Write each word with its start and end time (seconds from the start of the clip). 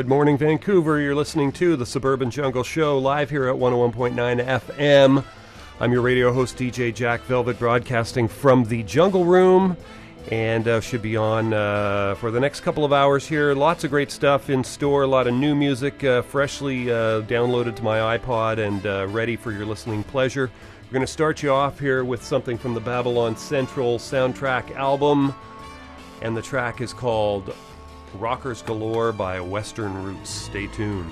Good 0.00 0.08
morning, 0.08 0.38
Vancouver. 0.38 0.98
You're 0.98 1.14
listening 1.14 1.52
to 1.52 1.76
the 1.76 1.84
Suburban 1.84 2.30
Jungle 2.30 2.62
Show 2.62 2.96
live 2.96 3.28
here 3.28 3.46
at 3.48 3.54
101.9 3.54 4.14
FM. 4.46 5.22
I'm 5.78 5.92
your 5.92 6.00
radio 6.00 6.32
host, 6.32 6.56
DJ 6.56 6.94
Jack 6.94 7.20
Velvet, 7.24 7.58
broadcasting 7.58 8.26
from 8.26 8.64
the 8.64 8.82
Jungle 8.84 9.26
Room 9.26 9.76
and 10.30 10.66
uh, 10.66 10.80
should 10.80 11.02
be 11.02 11.18
on 11.18 11.52
uh, 11.52 12.14
for 12.14 12.30
the 12.30 12.40
next 12.40 12.60
couple 12.60 12.82
of 12.82 12.94
hours 12.94 13.28
here. 13.28 13.52
Lots 13.52 13.84
of 13.84 13.90
great 13.90 14.10
stuff 14.10 14.48
in 14.48 14.64
store, 14.64 15.02
a 15.02 15.06
lot 15.06 15.26
of 15.26 15.34
new 15.34 15.54
music 15.54 16.02
uh, 16.02 16.22
freshly 16.22 16.90
uh, 16.90 17.20
downloaded 17.20 17.76
to 17.76 17.82
my 17.82 18.16
iPod 18.16 18.56
and 18.56 18.86
uh, 18.86 19.06
ready 19.10 19.36
for 19.36 19.52
your 19.52 19.66
listening 19.66 20.02
pleasure. 20.02 20.50
We're 20.86 20.94
going 20.94 21.06
to 21.06 21.12
start 21.12 21.42
you 21.42 21.52
off 21.52 21.78
here 21.78 22.04
with 22.04 22.24
something 22.24 22.56
from 22.56 22.72
the 22.72 22.80
Babylon 22.80 23.36
Central 23.36 23.98
soundtrack 23.98 24.74
album, 24.76 25.34
and 26.22 26.34
the 26.34 26.40
track 26.40 26.80
is 26.80 26.94
called 26.94 27.54
Rockers 28.14 28.62
Galore 28.62 29.12
by 29.12 29.40
Western 29.40 30.02
Roots. 30.02 30.30
Stay 30.30 30.66
tuned. 30.66 31.10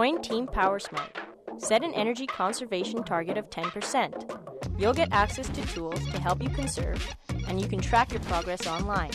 Join 0.00 0.22
Team 0.22 0.46
PowerSmart. 0.46 1.14
Set 1.58 1.84
an 1.84 1.92
energy 1.92 2.26
conservation 2.26 3.04
target 3.04 3.36
of 3.36 3.50
10%. 3.50 4.80
You'll 4.80 4.94
get 4.94 5.10
access 5.12 5.46
to 5.50 5.60
tools 5.74 6.02
to 6.12 6.18
help 6.18 6.42
you 6.42 6.48
conserve, 6.48 7.06
and 7.46 7.60
you 7.60 7.68
can 7.68 7.80
track 7.80 8.10
your 8.10 8.22
progress 8.22 8.66
online. 8.66 9.10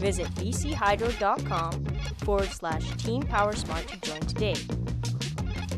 Visit 0.00 0.26
bchydro.com 0.34 1.84
forward 2.24 2.48
slash 2.48 2.90
Team 2.96 3.22
PowerSmart 3.22 3.86
to 3.86 4.00
join 4.00 4.20
today. 4.22 4.56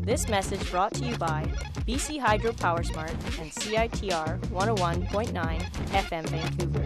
This 0.01 0.27
message 0.27 0.67
brought 0.71 0.95
to 0.95 1.05
you 1.05 1.15
by 1.17 1.43
BC 1.85 2.19
Hydro 2.19 2.53
PowerSmart 2.53 3.11
and 3.39 3.51
CITR 3.51 4.39
101.9 4.39 5.31
FM 5.91 6.25
Vancouver. 6.29 6.82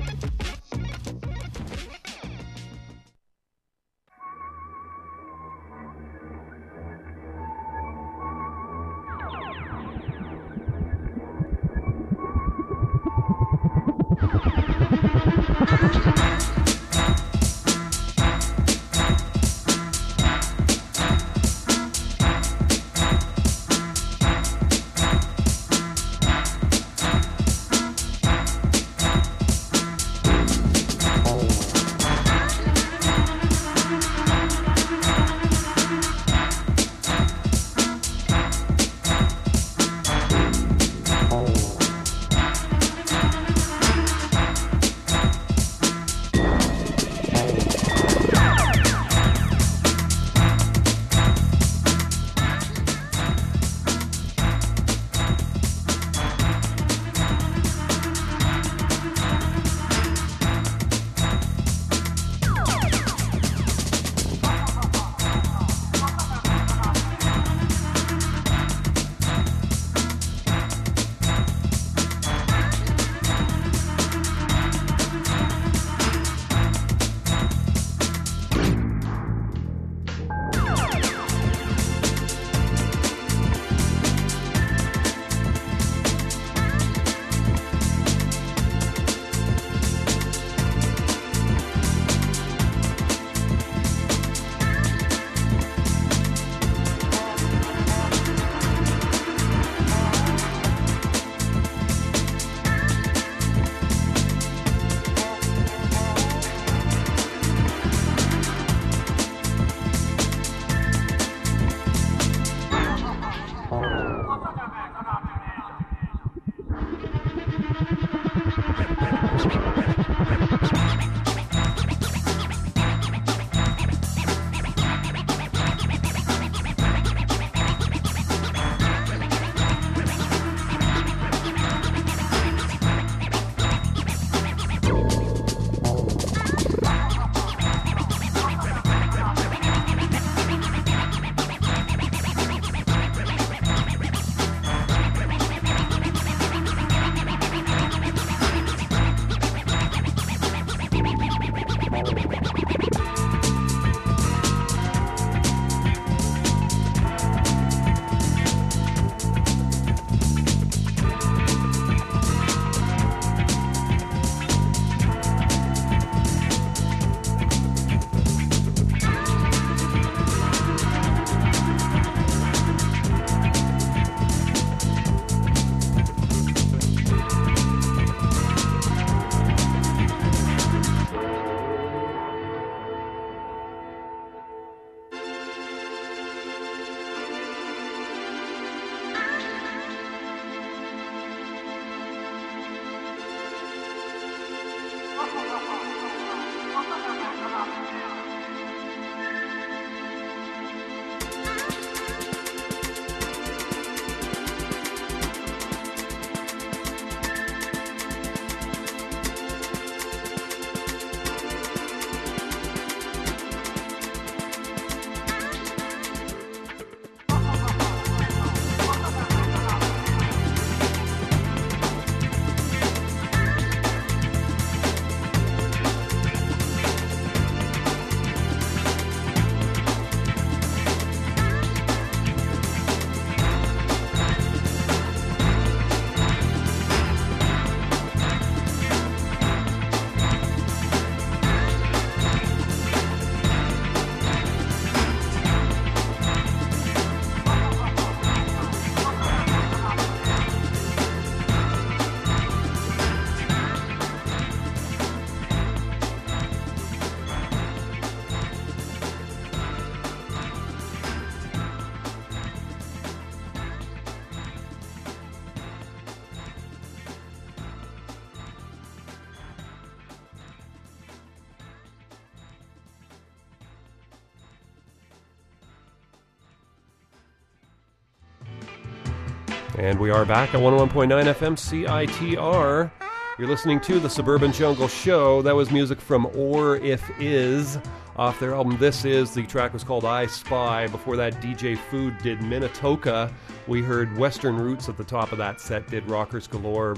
And 279.87 280.01
we 280.01 280.09
are 280.09 280.25
back 280.25 280.53
at 280.53 280.59
101.9 280.59 281.07
FM 281.07 281.55
CITR. 281.55 282.91
You're 283.39 283.47
listening 283.47 283.79
to 283.79 284.01
the 284.01 284.09
Suburban 284.09 284.51
Jungle 284.51 284.89
Show. 284.89 285.41
That 285.41 285.55
was 285.55 285.71
music 285.71 286.01
from 286.01 286.25
Or 286.35 286.75
If 286.75 287.09
Is 287.21 287.79
off 288.17 288.37
their 288.37 288.53
album 288.53 288.75
This 288.79 289.05
Is. 289.05 289.33
The 289.33 289.45
track 289.45 289.71
was 289.71 289.85
called 289.85 290.03
I 290.03 290.25
Spy. 290.25 290.87
Before 290.87 291.15
that, 291.15 291.41
DJ 291.41 291.77
Food 291.77 292.17
did 292.17 292.39
Minatoka. 292.39 293.31
We 293.65 293.81
heard 293.81 294.17
Western 294.17 294.57
Roots 294.57 294.89
at 294.89 294.97
the 294.97 295.05
top 295.05 295.31
of 295.31 295.37
that 295.37 295.61
set, 295.61 295.87
did 295.87 296.05
Rockers 296.09 296.47
Galore 296.47 296.97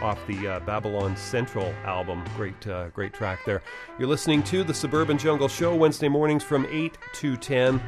off 0.00 0.24
the 0.28 0.46
uh, 0.46 0.60
Babylon 0.60 1.16
Central 1.16 1.74
album. 1.84 2.22
Great, 2.36 2.68
uh, 2.68 2.90
great 2.90 3.12
track 3.12 3.40
there. 3.46 3.62
You're 3.98 4.06
listening 4.06 4.44
to 4.44 4.62
the 4.62 4.72
Suburban 4.72 5.18
Jungle 5.18 5.48
Show 5.48 5.74
Wednesday 5.74 6.08
mornings 6.08 6.44
from 6.44 6.66
8 6.70 6.96
to 7.14 7.36
10. 7.36 7.82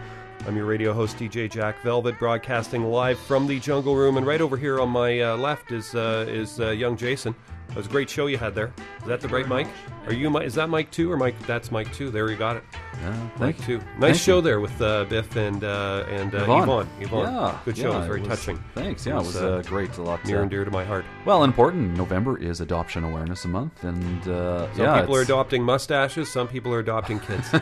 I'm 0.46 0.56
your 0.56 0.64
radio 0.64 0.94
host, 0.94 1.18
DJ 1.18 1.50
Jack 1.50 1.82
Velvet, 1.82 2.18
broadcasting 2.18 2.84
live 2.84 3.18
from 3.18 3.46
the 3.46 3.60
Jungle 3.60 3.94
Room. 3.94 4.16
And 4.16 4.26
right 4.26 4.40
over 4.40 4.56
here 4.56 4.80
on 4.80 4.88
my 4.88 5.20
uh, 5.20 5.36
left 5.36 5.70
is 5.70 5.94
uh, 5.94 6.24
is 6.28 6.58
uh, 6.60 6.70
young 6.70 6.96
Jason. 6.96 7.34
That 7.70 7.76
was 7.76 7.86
a 7.86 7.90
great 7.90 8.10
show 8.10 8.26
you 8.26 8.36
had 8.36 8.54
there. 8.54 8.72
Is 9.00 9.06
that 9.06 9.20
the 9.20 9.28
right 9.28 9.46
mic? 9.48 9.68
Are 10.06 10.12
you? 10.12 10.36
Is 10.38 10.54
that 10.54 10.68
mic 10.68 10.90
two 10.90 11.10
or 11.10 11.16
mic? 11.16 11.38
That's 11.46 11.70
mic 11.70 11.92
two. 11.92 12.10
There 12.10 12.28
you 12.28 12.36
got 12.36 12.56
it. 12.56 12.64
Uh, 13.04 13.10
mic 13.12 13.30
thank 13.56 13.58
you. 13.68 13.78
two. 13.78 13.84
Nice 13.98 14.00
Thank 14.00 14.16
show 14.16 14.36
you. 14.36 14.42
there 14.42 14.60
with 14.60 14.82
uh, 14.82 15.04
Biff 15.04 15.36
and 15.36 15.62
uh, 15.62 16.04
and 16.08 16.34
uh, 16.34 16.38
Yvonne. 16.42 16.62
Yvonne. 16.64 16.88
Yvonne. 17.00 17.32
Yeah, 17.32 17.58
Good 17.64 17.76
show. 17.76 17.90
yeah, 17.90 17.94
it 17.94 17.98
was 17.98 18.06
very 18.08 18.20
it 18.22 18.28
was- 18.28 18.38
touching. 18.40 18.64
Thanks. 18.74 19.06
Yeah, 19.06 19.12
It 19.12 19.16
it 19.16 19.18
was, 19.18 19.26
was, 19.34 19.36
uh, 19.42 19.48
uh, 19.48 19.62
great. 19.62 19.96
A 19.98 20.02
lot. 20.02 20.24
Near 20.24 20.38
uh, 20.38 20.42
and 20.42 20.50
dear 20.50 20.64
to 20.64 20.70
my 20.72 20.84
heart. 20.84 21.04
Well, 21.24 21.44
important. 21.44 21.96
November 21.96 22.36
is 22.38 22.60
Adoption 22.60 23.04
Awareness 23.04 23.44
Month, 23.46 23.84
and 23.84 24.26
uh, 24.28 24.72
Some 24.74 24.82
yeah, 24.84 25.00
people 25.00 25.16
are 25.16 25.20
adopting 25.22 25.62
mustaches. 25.62 26.28
Some 26.30 26.48
people 26.48 26.74
are 26.74 26.80
adopting 26.80 27.20
kids. 27.20 27.48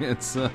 it's 0.00 0.36
uh, 0.36 0.50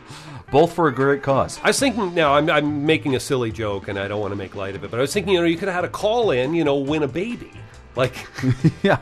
both 0.51 0.73
for 0.73 0.89
a 0.89 0.93
great 0.93 1.23
cause. 1.23 1.59
I 1.63 1.67
was 1.69 1.79
thinking 1.79 2.13
now 2.13 2.35
I'm, 2.35 2.49
I'm 2.51 2.85
making 2.85 3.15
a 3.15 3.19
silly 3.19 3.51
joke 3.51 3.87
and 3.87 3.97
I 3.97 4.07
don't 4.07 4.19
want 4.21 4.31
to 4.33 4.35
make 4.35 4.53
light 4.53 4.75
of 4.75 4.83
it, 4.83 4.91
but 4.91 4.97
I 4.99 5.01
was 5.01 5.11
thinking 5.13 5.33
you 5.33 5.39
know 5.39 5.45
you 5.47 5.57
could 5.57 5.69
have 5.69 5.75
had 5.75 5.85
a 5.85 5.89
call 5.89 6.29
in, 6.31 6.53
you 6.53 6.63
know, 6.63 6.75
win 6.75 7.01
a 7.03 7.07
baby. 7.07 7.51
Like 7.95 8.27
yeah. 8.83 8.99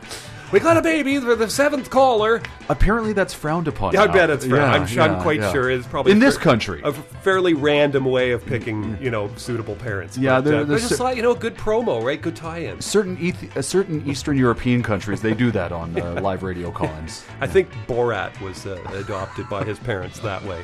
we 0.52 0.58
got 0.58 0.76
a 0.76 0.82
baby 0.82 1.18
for 1.20 1.36
the 1.36 1.48
seventh 1.48 1.90
caller. 1.90 2.42
Apparently, 2.68 3.12
that's 3.12 3.32
frowned 3.32 3.68
upon. 3.68 3.94
Yeah, 3.94 4.02
I 4.02 4.06
now. 4.06 4.12
bet 4.12 4.30
it's. 4.30 4.46
Yeah, 4.46 4.64
I'm, 4.64 4.86
sure, 4.86 5.02
I'm 5.02 5.22
quite 5.22 5.40
yeah. 5.40 5.52
sure 5.52 5.70
it's 5.70 5.86
probably 5.86 6.12
in 6.12 6.18
this 6.18 6.36
fa- 6.36 6.42
country. 6.42 6.80
a 6.84 6.92
fairly 6.92 7.54
random 7.54 8.04
way 8.04 8.32
of 8.32 8.44
picking 8.44 8.98
you 9.00 9.10
know 9.10 9.30
suitable 9.36 9.76
parents. 9.76 10.18
Yeah, 10.18 10.40
but, 10.40 10.54
uh, 10.54 10.64
there's 10.64 10.88
just 10.88 11.00
like 11.00 11.16
you 11.16 11.22
know, 11.22 11.34
good 11.34 11.56
promo, 11.56 12.02
right? 12.02 12.20
Good 12.20 12.36
tie-in. 12.36 12.80
certain 12.80 13.16
eth- 13.20 13.56
uh, 13.56 13.62
certain 13.62 14.08
Eastern 14.08 14.36
European 14.36 14.82
countries 14.82 15.22
they 15.22 15.34
do 15.34 15.50
that 15.52 15.70
on 15.72 16.00
uh, 16.00 16.20
live 16.22 16.42
radio 16.42 16.70
call-ins. 16.70 17.24
I 17.40 17.46
think 17.46 17.70
Borat 17.86 18.40
was 18.40 18.66
uh, 18.66 18.82
adopted 18.94 19.48
by 19.48 19.64
his 19.64 19.78
parents 19.78 20.18
that 20.20 20.42
way, 20.44 20.62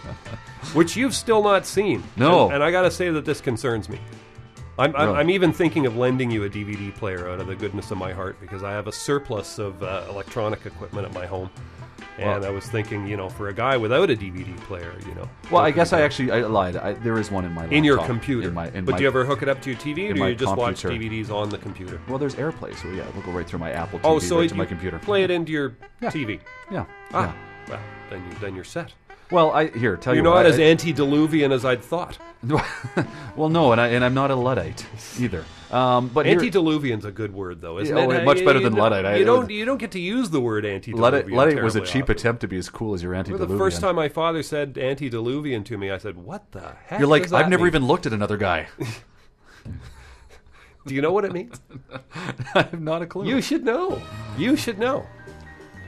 which 0.74 0.96
you've 0.96 1.14
still 1.14 1.42
not 1.42 1.64
seen. 1.64 2.02
No. 2.16 2.46
and, 2.46 2.54
and 2.54 2.64
I 2.64 2.70
got 2.72 2.82
to 2.82 2.90
say 2.90 3.10
that 3.10 3.24
this 3.24 3.40
concerns 3.40 3.88
me. 3.88 4.00
I'm, 4.78 4.94
I'm, 4.96 5.06
Really? 5.08 5.18
I'm 5.20 5.30
even 5.30 5.52
thinking 5.52 5.86
of 5.86 5.96
lending 5.96 6.30
you 6.30 6.44
a 6.44 6.50
DVD 6.50 6.94
player 6.94 7.28
out 7.30 7.40
of 7.40 7.46
the 7.46 7.56
goodness 7.56 7.90
of 7.90 7.98
my 7.98 8.12
heart 8.12 8.38
because 8.40 8.62
I 8.62 8.72
have 8.72 8.86
a 8.86 8.92
surplus 8.92 9.58
of 9.58 9.82
uh, 9.82 10.04
electronic 10.10 10.66
equipment 10.66 11.06
at 11.06 11.14
my 11.14 11.24
home, 11.26 11.48
and 12.18 12.42
Well- 12.42 12.44
I 12.44 12.50
was 12.50 12.66
thinking, 12.66 13.06
you 13.06 13.16
know, 13.16 13.28
for 13.30 13.48
a 13.48 13.54
guy 13.54 13.76
without 13.78 14.10
a 14.10 14.16
DVD 14.16 14.54
player, 14.62 14.92
you 15.08 15.14
know. 15.14 15.28
Well, 15.50 15.62
I 15.62 15.70
guess 15.70 15.92
I 15.94 16.02
actually 16.02 16.30
I 16.30 16.40
lied. 16.42 16.76
I, 16.76 16.92
there 16.92 17.18
is 17.18 17.30
one 17.30 17.44
in 17.46 17.52
my 17.52 17.66
do? 17.66 17.74
in 17.74 17.84
your 17.84 17.98
computer. 18.04 18.48
In 18.48 18.54
my, 18.54 18.68
in 18.68 18.84
but 18.84 18.92
my, 18.92 18.96
do 18.98 19.02
you 19.04 19.08
ever 19.08 19.24
hook 19.24 19.42
it 19.42 19.48
up 19.48 19.62
to 19.62 19.70
your 19.70 19.78
TV, 19.78 20.10
or 20.10 20.14
do 20.14 20.24
you 20.26 20.34
just 20.34 20.56
watch 20.56 20.82
computer. 20.82 21.14
DVDs 21.24 21.30
on 21.30 21.48
the 21.48 21.58
computer? 21.58 22.00
Well, 22.08 22.18
there's 22.18 22.34
AirPlay, 22.34 22.76
so 22.76 22.88
yeah, 22.88 23.04
we'll 23.14 23.22
go 23.22 23.32
right 23.32 23.46
through 23.46 23.60
my 23.60 23.72
Apple 23.72 23.98
TV 23.98 24.02
Oh, 24.04 24.18
so 24.18 24.40
right 24.40 24.48
to 24.48 24.54
my 24.54 24.66
computer. 24.66 24.98
play 24.98 25.24
it 25.24 25.30
into 25.30 25.52
your 25.52 25.76
Yeah. 26.02 26.10
TV. 26.10 26.40
Yeah. 26.70 26.84
Ah, 27.14 27.34
well, 27.68 27.80
then 28.10 28.22
you 28.30 28.36
then 28.40 28.54
you're 28.54 28.64
set. 28.64 28.92
Well, 29.30 29.50
I 29.50 29.68
here 29.68 29.96
tell 29.96 30.14
you. 30.14 30.18
You're 30.18 30.24
you 30.26 30.30
not 30.30 30.36
what, 30.44 30.46
as 30.46 30.58
I- 30.58 30.62
antediluvian 30.62 31.50
as 31.52 31.64
I'd 31.64 31.82
thought. 31.82 32.18
well, 33.36 33.48
no, 33.48 33.72
and 33.72 33.80
I 33.80 33.88
and 33.88 34.04
I'm 34.04 34.14
not 34.14 34.30
a 34.30 34.36
luddite 34.36 34.86
either. 35.18 35.44
Um, 35.72 36.06
but 36.08 36.28
Antediluvian's 36.28 37.04
a 37.04 37.10
good 37.10 37.34
word, 37.34 37.60
though, 37.60 37.80
isn't 37.80 37.96
Yeah, 37.96 38.04
it? 38.04 38.20
oh, 38.20 38.24
much 38.24 38.44
better 38.44 38.60
than 38.60 38.76
You- 38.76 38.80
Luddite. 38.82 39.16
You 39.16 39.22
it 39.22 39.24
don't. 39.24 39.50
You 39.50 39.64
don't 39.64 39.78
get 39.78 39.90
to 39.92 39.98
use 39.98 40.30
the 40.30 40.40
word 40.40 40.64
antediluvian. 40.64 41.02
luddite, 41.02 41.32
luddite 41.32 41.64
was 41.64 41.74
a 41.74 41.80
cheap 41.80 42.04
often. 42.04 42.14
attempt 42.16 42.40
to 42.42 42.46
be 42.48 42.56
as 42.56 42.68
cool 42.68 42.94
as 42.94 43.02
your 43.02 43.10
Remember 43.10 43.30
antediluvian. 43.30 43.58
the 43.58 43.64
first 43.64 43.80
time 43.80 43.96
my 43.96 44.08
father 44.08 44.44
said 44.44 44.78
antediluvian 44.78 45.64
to 45.64 45.76
me, 45.76 45.90
I 45.90 45.98
said, 45.98 46.16
"What 46.16 46.52
the 46.52 46.60
heck?" 46.86 47.00
You're 47.00 47.08
like, 47.08 47.32
I've 47.32 47.48
never 47.48 47.64
mean?" 47.64 47.72
even 47.72 47.86
looked 47.86 48.06
at 48.06 48.12
another 48.12 48.36
guy. 48.36 48.68
Do 50.86 50.94
you 50.94 51.02
know 51.02 51.10
what 51.12 51.24
it 51.24 51.32
means? 51.32 51.60
I 52.54 52.62
have 52.62 52.80
not 52.80 53.02
a 53.02 53.06
clue. 53.06 53.26
you 53.26 53.42
should 53.42 53.64
know. 53.64 54.00
You 54.38 54.54
should 54.54 54.78
know, 54.78 55.04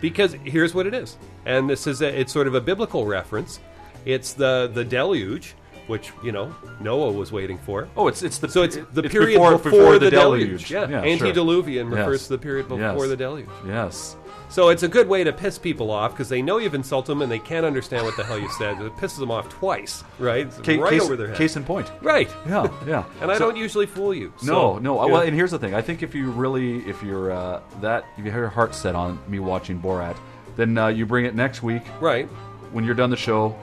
because 0.00 0.32
here's 0.44 0.74
what 0.74 0.88
it 0.88 0.94
is, 0.94 1.16
and 1.48 1.68
this 1.68 1.86
is 1.88 2.00
a, 2.02 2.20
it's 2.20 2.32
sort 2.32 2.46
of 2.46 2.54
a 2.54 2.60
biblical 2.60 3.06
reference. 3.06 3.58
It's 4.04 4.32
the 4.32 4.70
the 4.72 4.84
deluge, 4.84 5.54
which 5.88 6.12
you 6.22 6.30
know 6.32 6.54
Noah 6.80 7.10
was 7.12 7.32
waiting 7.32 7.58
for. 7.58 7.88
oh, 7.96 8.06
it's 8.08 8.22
it's 8.22 8.38
the 8.38 8.48
So 8.48 8.62
it's 8.62 8.76
the 8.92 9.02
it's 9.02 9.12
period 9.12 9.34
before, 9.38 9.58
before, 9.58 9.98
the, 9.98 10.10
deluge. 10.10 10.70
Yeah, 10.70 10.86
sure. 10.86 10.96
antediluvian 11.04 11.88
refers 11.90 12.20
Yes. 12.20 12.26
to 12.28 12.32
the 12.34 12.38
period 12.38 12.68
before 12.68 12.80
Yes. 13.00 13.08
the 13.08 13.16
deluge. 13.16 13.48
Yes. 13.66 14.16
So 14.50 14.70
it's 14.70 14.82
a 14.82 14.88
good 14.88 15.08
way 15.08 15.24
to 15.24 15.32
piss 15.32 15.58
people 15.58 15.90
off 15.90 16.12
because 16.12 16.30
they 16.30 16.40
know 16.40 16.56
you've 16.56 16.74
insulted 16.74 17.10
them 17.12 17.20
and 17.20 17.30
they 17.30 17.38
can't 17.38 17.66
understand 17.66 18.06
what 18.06 18.16
the 18.16 18.24
hell 18.24 18.38
you 18.38 18.48
said. 18.56 18.80
It 18.80 18.92
pisses 18.96 19.18
them 19.18 19.30
off 19.30 19.46
twice, 19.50 20.04
right? 20.18 20.46
Right 20.56 20.64
case, 20.64 21.02
over 21.02 21.16
their 21.16 21.28
head. 21.28 21.36
Case 21.36 21.56
in 21.56 21.64
point. 21.64 21.92
right. 22.00 22.30
Yeah, 22.48 22.66
yeah. 22.86 23.04
And 23.20 23.30
I 23.30 23.34
So- 23.36 23.40
don't 23.48 23.56
usually 23.56 23.84
fool 23.84 24.14
you. 24.14 24.32
No, 24.42 24.76
so, 24.76 24.78
no. 24.78 25.04
yeah. 25.04 25.12
Well, 25.12 25.20
and 25.22 25.34
here's 25.36 25.50
the 25.50 25.58
thing. 25.58 25.74
I 25.74 25.82
think 25.82 26.02
if 26.02 26.14
you 26.14 26.30
really, 26.30 26.78
if 26.88 27.02
you're 27.02 27.30
uh, 27.30 27.60
that, 27.82 28.04
if 28.16 28.24
you 28.24 28.30
have 28.30 28.40
your 28.40 28.48
heart 28.48 28.74
set 28.74 28.94
on 28.94 29.18
me 29.28 29.38
watching 29.38 29.78
Borat, 29.78 30.16
then 30.58 30.76
uh, 30.76 30.88
you 30.88 31.06
bring 31.06 31.24
it 31.24 31.34
next 31.34 31.62
week. 31.62 31.82
right. 32.00 32.26
When 32.72 32.84
you're 32.84 32.94
done 32.94 33.08
the 33.08 33.16
show, 33.16 33.56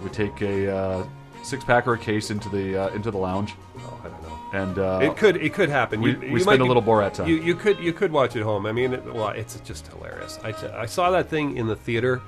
we 0.00 0.08
take 0.10 0.40
a 0.40 0.72
uh, 0.72 1.04
six 1.42 1.64
pack 1.64 1.88
or 1.88 1.94
a 1.94 1.98
case 1.98 2.30
into 2.30 2.48
the 2.48 2.76
uh, 2.84 2.88
into 2.90 3.10
the 3.10 3.18
lounge, 3.18 3.54
Oh, 3.78 4.00
I 4.04 4.08
don't 4.08 4.22
know. 4.22 4.38
and 4.52 4.78
uh, 4.78 5.10
It 5.10 5.16
could 5.16 5.36
it 5.36 5.52
could 5.52 5.68
happen. 5.68 6.00
we- 6.00 6.12
You- 6.12 6.18
we 6.20 6.30
you 6.30 6.38
spend 6.38 6.62
a 6.62 6.64
little 6.64 6.82
Borat 6.82 7.14
time. 7.14 7.26
You, 7.28 7.36
you 7.42 7.56
could 7.56 7.80
you 7.80 7.92
could 7.92 8.12
watch 8.12 8.36
it 8.36 8.42
home. 8.44 8.64
I 8.66 8.70
mean, 8.72 8.92
it, 8.92 9.04
well, 9.12 9.30
it's 9.30 9.58
just 9.60 9.88
hilarious. 9.88 10.38
I, 10.44 10.54
I 10.82 10.86
saw 10.86 11.10
that 11.10 11.28
thing 11.28 11.56
in 11.56 11.66
the 11.66 11.74
theater, 11.74 12.20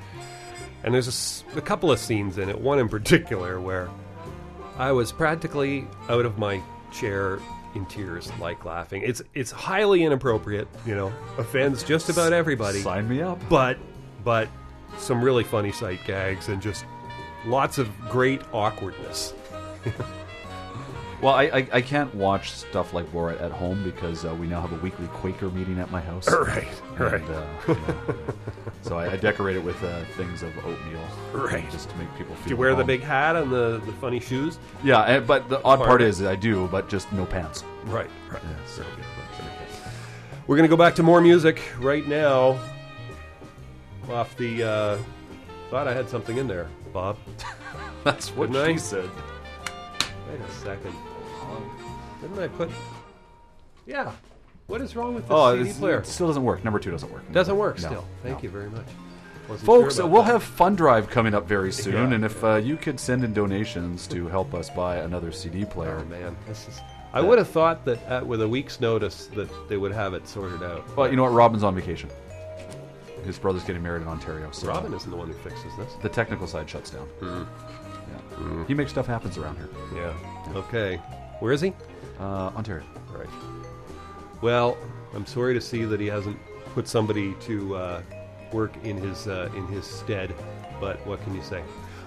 and 0.83 0.93
there's 0.93 1.45
a 1.55 1.61
couple 1.61 1.93
of 1.93 2.01
scenes 2.01 2.37
in 2.39 2.49
it. 2.49 2.61
One 2.61 2.81
in 2.81 2.89
particular 2.89 3.61
where 3.61 3.89
I 4.77 4.91
was 4.91 5.13
practically 5.13 5.87
out 6.09 6.25
of 6.27 6.37
my 6.37 6.61
chair 6.93 7.39
in 7.77 7.87
tears, 7.87 8.33
like 8.41 8.65
laughing. 8.65 9.03
It's 9.05 9.23
it's 9.35 9.53
highly 9.53 10.03
inappropriate. 10.03 10.67
You 10.85 10.97
know, 10.97 11.13
offends 11.39 11.85
just 11.85 12.09
about 12.09 12.33
everybody. 12.33 12.81
sign 12.81 13.09
me 13.09 13.23
up. 13.23 13.39
But 13.49 13.79
but 14.25 14.49
some 14.99 15.23
really 15.23 15.45
funny 15.45 15.73
sight 15.73 16.01
gags 16.07 16.49
and 16.49 16.61
just 16.63 16.85
lots 17.47 17.79
of 17.79 17.89
great 18.09 18.41
awkwardness. 18.53 19.35
Well, 21.23 21.33
I, 21.35 21.45
I 21.45 21.69
I 21.75 21.81
can't 21.81 22.15
watch 22.15 22.51
stuff 22.53 22.93
like 22.93 23.11
Borat 23.11 23.41
at 23.41 23.51
home 23.51 23.83
because 23.83 24.27
uh, 24.27 24.35
we 24.35 24.47
now 24.47 24.61
have 24.61 24.73
a 24.73 24.83
weekly 24.83 25.07
Quaker 25.09 25.49
meeting 25.51 25.79
at 25.79 25.91
my 25.91 26.01
house. 26.01 26.29
Right, 26.31 26.69
right. 26.99 27.15
And, 27.23 27.31
uh, 27.31 28.15
so 28.83 28.99
I, 28.99 29.13
I 29.13 29.17
decorate 29.17 29.57
it 29.57 29.65
with 29.65 29.83
uh, 29.83 30.05
things 30.19 30.43
of 30.43 30.55
oatmeal, 30.59 31.01
Right. 31.33 31.71
just 31.71 31.89
to 31.89 31.97
make 31.97 32.15
people 32.19 32.35
feel. 32.35 32.45
Do 32.45 32.51
you 32.51 32.57
wear 32.59 32.75
the 32.75 32.85
big 32.85 33.01
hat 33.01 33.37
and 33.37 33.51
the, 33.51 33.81
the 33.87 33.93
funny 33.95 34.21
shoes? 34.21 34.59
Yeah, 34.83 35.01
and, 35.05 35.27
but 35.27 35.49
the 35.49 35.59
odd 35.63 35.79
Part 35.79 35.89
part 35.89 36.01
of 36.03 36.09
it. 36.09 36.11
is 36.11 36.23
I 36.23 36.35
do, 36.37 36.69
but 36.71 36.91
just 36.91 37.11
no 37.13 37.25
pants. 37.25 37.65
Right, 37.85 38.11
right. 38.31 38.43
Yeah, 38.43 38.67
so- 38.67 38.85
We're 40.47 40.57
going 40.57 40.69
to 40.69 40.77
go 40.77 40.77
back 40.77 40.95
to 40.97 41.03
more 41.03 41.23
music 41.23 41.63
right 41.79 42.07
now. 42.07 42.59
Off 44.11 44.37
the. 44.37 44.63
Uh, 44.63 44.99
thought 45.71 45.89
I 45.89 45.95
had 45.95 46.09
something 46.09 46.37
in 46.37 46.47
there, 46.47 46.69
Bob. 46.93 47.17
That's 48.05 48.29
what 48.31 48.53
Didn't 48.53 48.71
I? 48.71 48.77
said. 48.77 49.09
Wait 50.29 50.41
a 50.41 50.51
second. 50.53 50.95
Didn't 52.21 52.39
I 52.39 52.49
put. 52.49 52.71
Yeah. 53.87 54.13
What 54.67 54.81
is 54.81 54.97
wrong 54.97 55.15
with 55.15 55.25
this 55.25 55.33
Oh, 55.35 55.53
CD 55.53 55.63
it's- 55.63 55.79
player? 55.79 55.99
it 55.99 56.07
still 56.07 56.27
doesn't 56.27 56.43
work. 56.45 56.65
Number 56.65 56.79
two 56.79 56.91
doesn't 56.91 57.13
work. 57.13 57.31
Doesn't 57.33 57.57
work 57.57 57.81
No, 57.83 57.87
still. 57.89 58.05
Thank 58.23 58.39
no. 58.39 58.43
you 58.45 58.49
very 58.51 58.71
much. 58.71 58.87
Wasn't 59.49 59.67
Folks, 59.67 59.97
sure 59.97 60.05
about 60.05 60.13
we'll 60.13 60.23
that. 60.23 60.33
have 60.33 60.43
Fun 60.43 60.75
Drive 60.75 61.11
coming 61.11 61.35
up 61.35 61.47
very 61.47 61.71
soon, 61.71 61.93
Yeah. 62.11 62.15
and 62.15 62.25
if 62.25 62.43
uh, 62.43 62.55
you 62.57 62.77
could 62.79 62.99
send 62.99 63.25
in 63.25 63.35
donations 63.35 64.07
to 64.07 64.27
help 64.27 64.55
us 64.55 64.71
buy 64.71 64.97
another 64.97 65.33
CD 65.33 65.67
player. 65.67 65.99
Oh, 66.01 66.05
man. 66.07 66.35
This 66.49 66.67
is. 66.67 66.81
I 67.13 67.21
would 67.21 67.37
have 67.39 67.49
thought 67.49 67.85
that 67.85 68.11
uh, 68.11 68.25
with 68.25 68.41
a 68.41 68.49
week's 68.49 68.81
notice 68.81 69.27
that 69.35 69.51
they 69.69 69.77
would 69.77 69.93
have 69.93 70.15
it 70.15 70.27
sorted 70.27 70.63
out. 70.63 70.97
Well, 70.97 71.11
you 71.11 71.17
know 71.17 71.25
what? 71.25 71.33
Robin's 71.33 71.63
on 71.63 71.75
vacation. 71.75 72.09
His 73.25 73.39
brother's 73.39 73.65
getting 73.65 73.83
married 73.83 74.03
in 74.03 74.09
Ontario, 74.09 74.51
so 74.51 74.69
Robin 74.69 74.93
isn't 74.93 75.11
the 75.11 75.17
one 75.17 75.29
who 75.29 75.35
fixes 75.35 75.75
this. 75.77 75.95
the 76.03 76.09
technical 76.09 76.47
side 76.47 76.69
shuts 76.69 76.91
down. 76.91 77.09
Yeah. 77.23 78.65
He 78.67 78.75
makes 78.75 78.91
stuff 78.91 79.07
happens 79.07 79.39
around 79.39 79.57
here. 79.57 79.69
Yeah. 79.95 80.57
Okay. 80.57 80.97
Where 81.41 81.53
is 81.53 81.61
he? 81.61 81.73
Uh, 82.21 82.51
Ontario. 82.57 82.85
Right. 83.13 83.29
Well, 84.43 84.77
I'm 85.15 85.27
sorry 85.27 85.55
to 85.55 85.61
see 85.61 85.85
that 85.85 86.01
he 86.01 86.07
hasn't 86.07 86.37
put 86.75 86.87
somebody 86.89 87.35
to 87.43 87.77
uh, 87.77 88.03
work 88.53 88.73
in 88.85 88.97
his 88.97 89.27
uh, 89.29 89.51
in 89.57 89.67
his 89.69 89.85
stead, 89.87 90.35
but 90.81 91.05
what 91.07 91.23
can 91.25 91.35
you 91.35 91.43
say? 91.43 91.63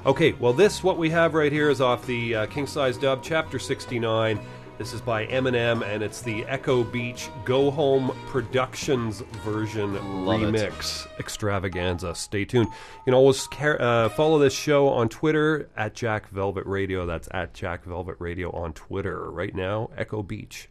Okay, 0.05 0.33
well, 0.33 0.53
this 0.53 0.83
what 0.83 0.97
we 0.97 1.09
have 1.09 1.33
right 1.33 1.51
here 1.51 1.69
is 1.69 1.81
off 1.81 2.05
the 2.05 2.35
uh, 2.35 2.45
King 2.47 2.67
Size 2.67 2.97
Dub, 2.97 3.23
Chapter 3.23 3.59
69. 3.59 4.39
This 4.77 4.93
is 4.93 5.01
by 5.01 5.25
Eminem, 5.25 5.83
and 5.83 6.03
it's 6.03 6.21
the 6.21 6.45
Echo 6.45 6.83
Beach 6.83 7.29
Go 7.45 7.71
Home 7.71 8.11
Productions 8.27 9.21
version 9.43 9.95
Love 10.23 10.43
it. 10.43 10.53
remix 10.53 11.07
extravaganza. 11.19 12.13
Stay 12.13 12.45
tuned. 12.45 12.67
You 12.67 13.03
can 13.05 13.13
always 13.15 13.47
car- 13.47 13.81
uh, 13.81 14.09
follow 14.09 14.37
this 14.37 14.53
show 14.53 14.87
on 14.89 15.09
Twitter 15.09 15.67
at 15.75 15.95
Jack 15.95 16.29
Velvet 16.29 16.67
Radio. 16.67 17.07
That's 17.07 17.27
at 17.31 17.55
Jack 17.55 17.85
Velvet 17.85 18.17
Radio 18.19 18.51
on 18.51 18.73
Twitter. 18.73 19.31
Right 19.31 19.55
now, 19.55 19.89
Echo 19.97 20.21
Beach. 20.21 20.69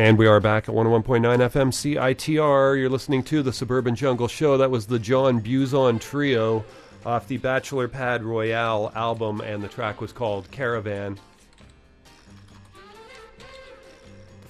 And 0.00 0.16
we 0.16 0.26
are 0.26 0.40
back 0.40 0.66
at 0.66 0.74
101.9 0.74 1.20
FM 1.20 1.70
CITR. 1.72 2.78
You're 2.78 2.88
listening 2.88 3.22
to 3.24 3.42
the 3.42 3.52
Suburban 3.52 3.94
Jungle 3.94 4.28
Show. 4.28 4.56
That 4.56 4.70
was 4.70 4.86
the 4.86 4.98
John 4.98 5.40
Buzon 5.40 5.98
Trio 5.98 6.64
off 7.04 7.28
the 7.28 7.36
Bachelor 7.36 7.86
Pad 7.86 8.22
Royale 8.22 8.90
album, 8.94 9.42
and 9.42 9.62
the 9.62 9.68
track 9.68 10.00
was 10.00 10.10
called 10.10 10.50
Caravan. 10.50 11.18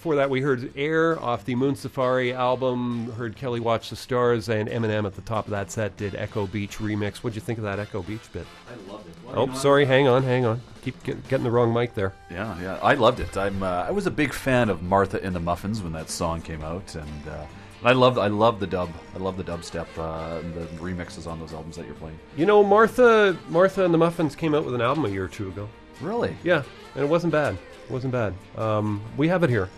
Before 0.01 0.15
that, 0.15 0.31
we 0.31 0.41
heard 0.41 0.73
Air 0.79 1.21
off 1.21 1.45
the 1.45 1.55
Moon 1.55 1.75
Safari 1.75 2.33
album, 2.33 3.13
heard 3.19 3.37
Kelly 3.37 3.61
Watch 3.61 3.91
the 3.91 3.97
Stars, 3.97 4.49
and 4.49 4.67
Eminem 4.67 5.05
at 5.05 5.15
the 5.15 5.21
top 5.21 5.45
of 5.45 5.51
that 5.51 5.71
set 5.71 5.95
did 5.99 6.15
Echo 6.15 6.47
Beach 6.47 6.79
remix. 6.79 7.19
What'd 7.19 7.35
you 7.35 7.43
think 7.43 7.59
of 7.59 7.65
that 7.65 7.79
Echo 7.79 8.01
Beach 8.01 8.33
bit? 8.33 8.47
I 8.67 8.91
loved 8.91 9.07
it. 9.07 9.15
Oh, 9.27 9.53
sorry, 9.53 9.85
hang 9.85 10.09
on, 10.09 10.23
hang 10.23 10.47
on. 10.47 10.63
Keep 10.81 11.03
get, 11.03 11.29
getting 11.29 11.45
the 11.45 11.51
wrong 11.51 11.75
mic 11.75 11.93
there. 11.93 12.15
Yeah, 12.31 12.59
yeah, 12.63 12.79
I 12.83 12.95
loved 12.95 13.21
it. 13.21 13.37
I'm, 13.37 13.63
uh, 13.63 13.85
I 13.87 13.91
was 13.91 14.07
a 14.07 14.11
big 14.11 14.33
fan 14.33 14.71
of 14.71 14.81
Martha 14.81 15.23
and 15.23 15.35
the 15.37 15.41
Muffins 15.41 15.83
when 15.83 15.93
that 15.93 16.09
song 16.09 16.41
came 16.41 16.63
out, 16.63 16.95
and 16.95 17.29
uh, 17.29 17.45
I 17.85 17.93
loved, 17.93 18.17
I 18.17 18.29
love 18.29 18.59
the 18.59 18.67
dub. 18.67 18.89
I 19.15 19.19
love 19.19 19.37
the 19.37 19.45
dubstep 19.45 19.87
uh, 19.99 20.41
the 20.55 20.65
remixes 20.79 21.27
on 21.27 21.39
those 21.39 21.53
albums 21.53 21.77
that 21.77 21.85
you're 21.85 21.95
playing. 21.97 22.19
You 22.39 22.47
know, 22.47 22.65
Martha, 22.65 23.37
Martha 23.51 23.85
and 23.85 23.93
the 23.93 23.99
Muffins 23.99 24.35
came 24.35 24.55
out 24.55 24.65
with 24.65 24.75
an 24.75 24.81
album 24.81 25.05
a 25.05 25.11
year 25.11 25.25
or 25.27 25.29
two 25.29 25.49
ago. 25.49 25.69
Really? 26.01 26.35
Yeah, 26.43 26.63
and 26.95 27.05
it 27.05 27.09
wasn't 27.09 27.35
bad. 27.35 27.59
It 27.85 27.91
wasn't 27.91 28.15
bad. 28.15 28.33
Um, 28.57 29.03
we 29.19 29.29
have 29.29 29.45
it 29.45 29.51
here 29.51 29.69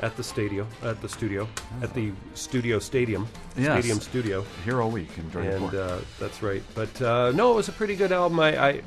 at 0.00 0.16
the 0.16 0.22
studio, 0.22 0.66
at 0.82 1.00
the 1.00 1.08
studio, 1.08 1.48
at 1.82 1.94
the 1.94 2.12
studio 2.34 2.78
stadium, 2.78 3.28
Yes. 3.56 3.78
stadium 3.78 4.00
studio, 4.00 4.44
Here 4.64 4.80
all 4.82 4.90
week 4.90 5.16
in 5.18 5.30
Jordan 5.30 5.62
and 5.64 5.74
uh, 5.74 5.98
that's 6.18 6.42
right. 6.42 6.62
But 6.74 7.00
uh, 7.02 7.32
no, 7.32 7.52
it 7.52 7.56
was 7.56 7.68
a 7.68 7.72
pretty 7.72 7.94
good 7.96 8.12
album. 8.12 8.40
I, 8.40 8.56
I 8.68 8.82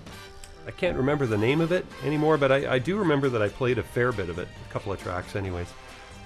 I 0.68 0.72
can't 0.72 0.98
remember 0.98 1.26
the 1.28 1.38
name 1.38 1.62
of 1.62 1.72
it 1.72 1.86
anymore, 2.04 2.38
but 2.38 2.52
I, 2.52 2.74
I 2.76 2.80
do 2.80 2.98
remember 2.98 3.30
that 3.30 3.42
I 3.42 3.50
played 3.50 3.78
a 3.78 3.84
fair 3.84 4.12
bit 4.12 4.30
of 4.30 4.40
it, 4.40 4.48
a 4.68 4.74
couple 4.74 4.92
of 4.92 5.00
tracks, 5.02 5.36
anyways, 5.36 5.68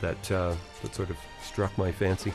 that 0.01 0.31
uh, 0.31 0.55
that 0.81 0.95
sort 0.95 1.09
of 1.09 1.17
struck 1.43 1.77
my 1.77 1.91
fancy. 1.91 2.33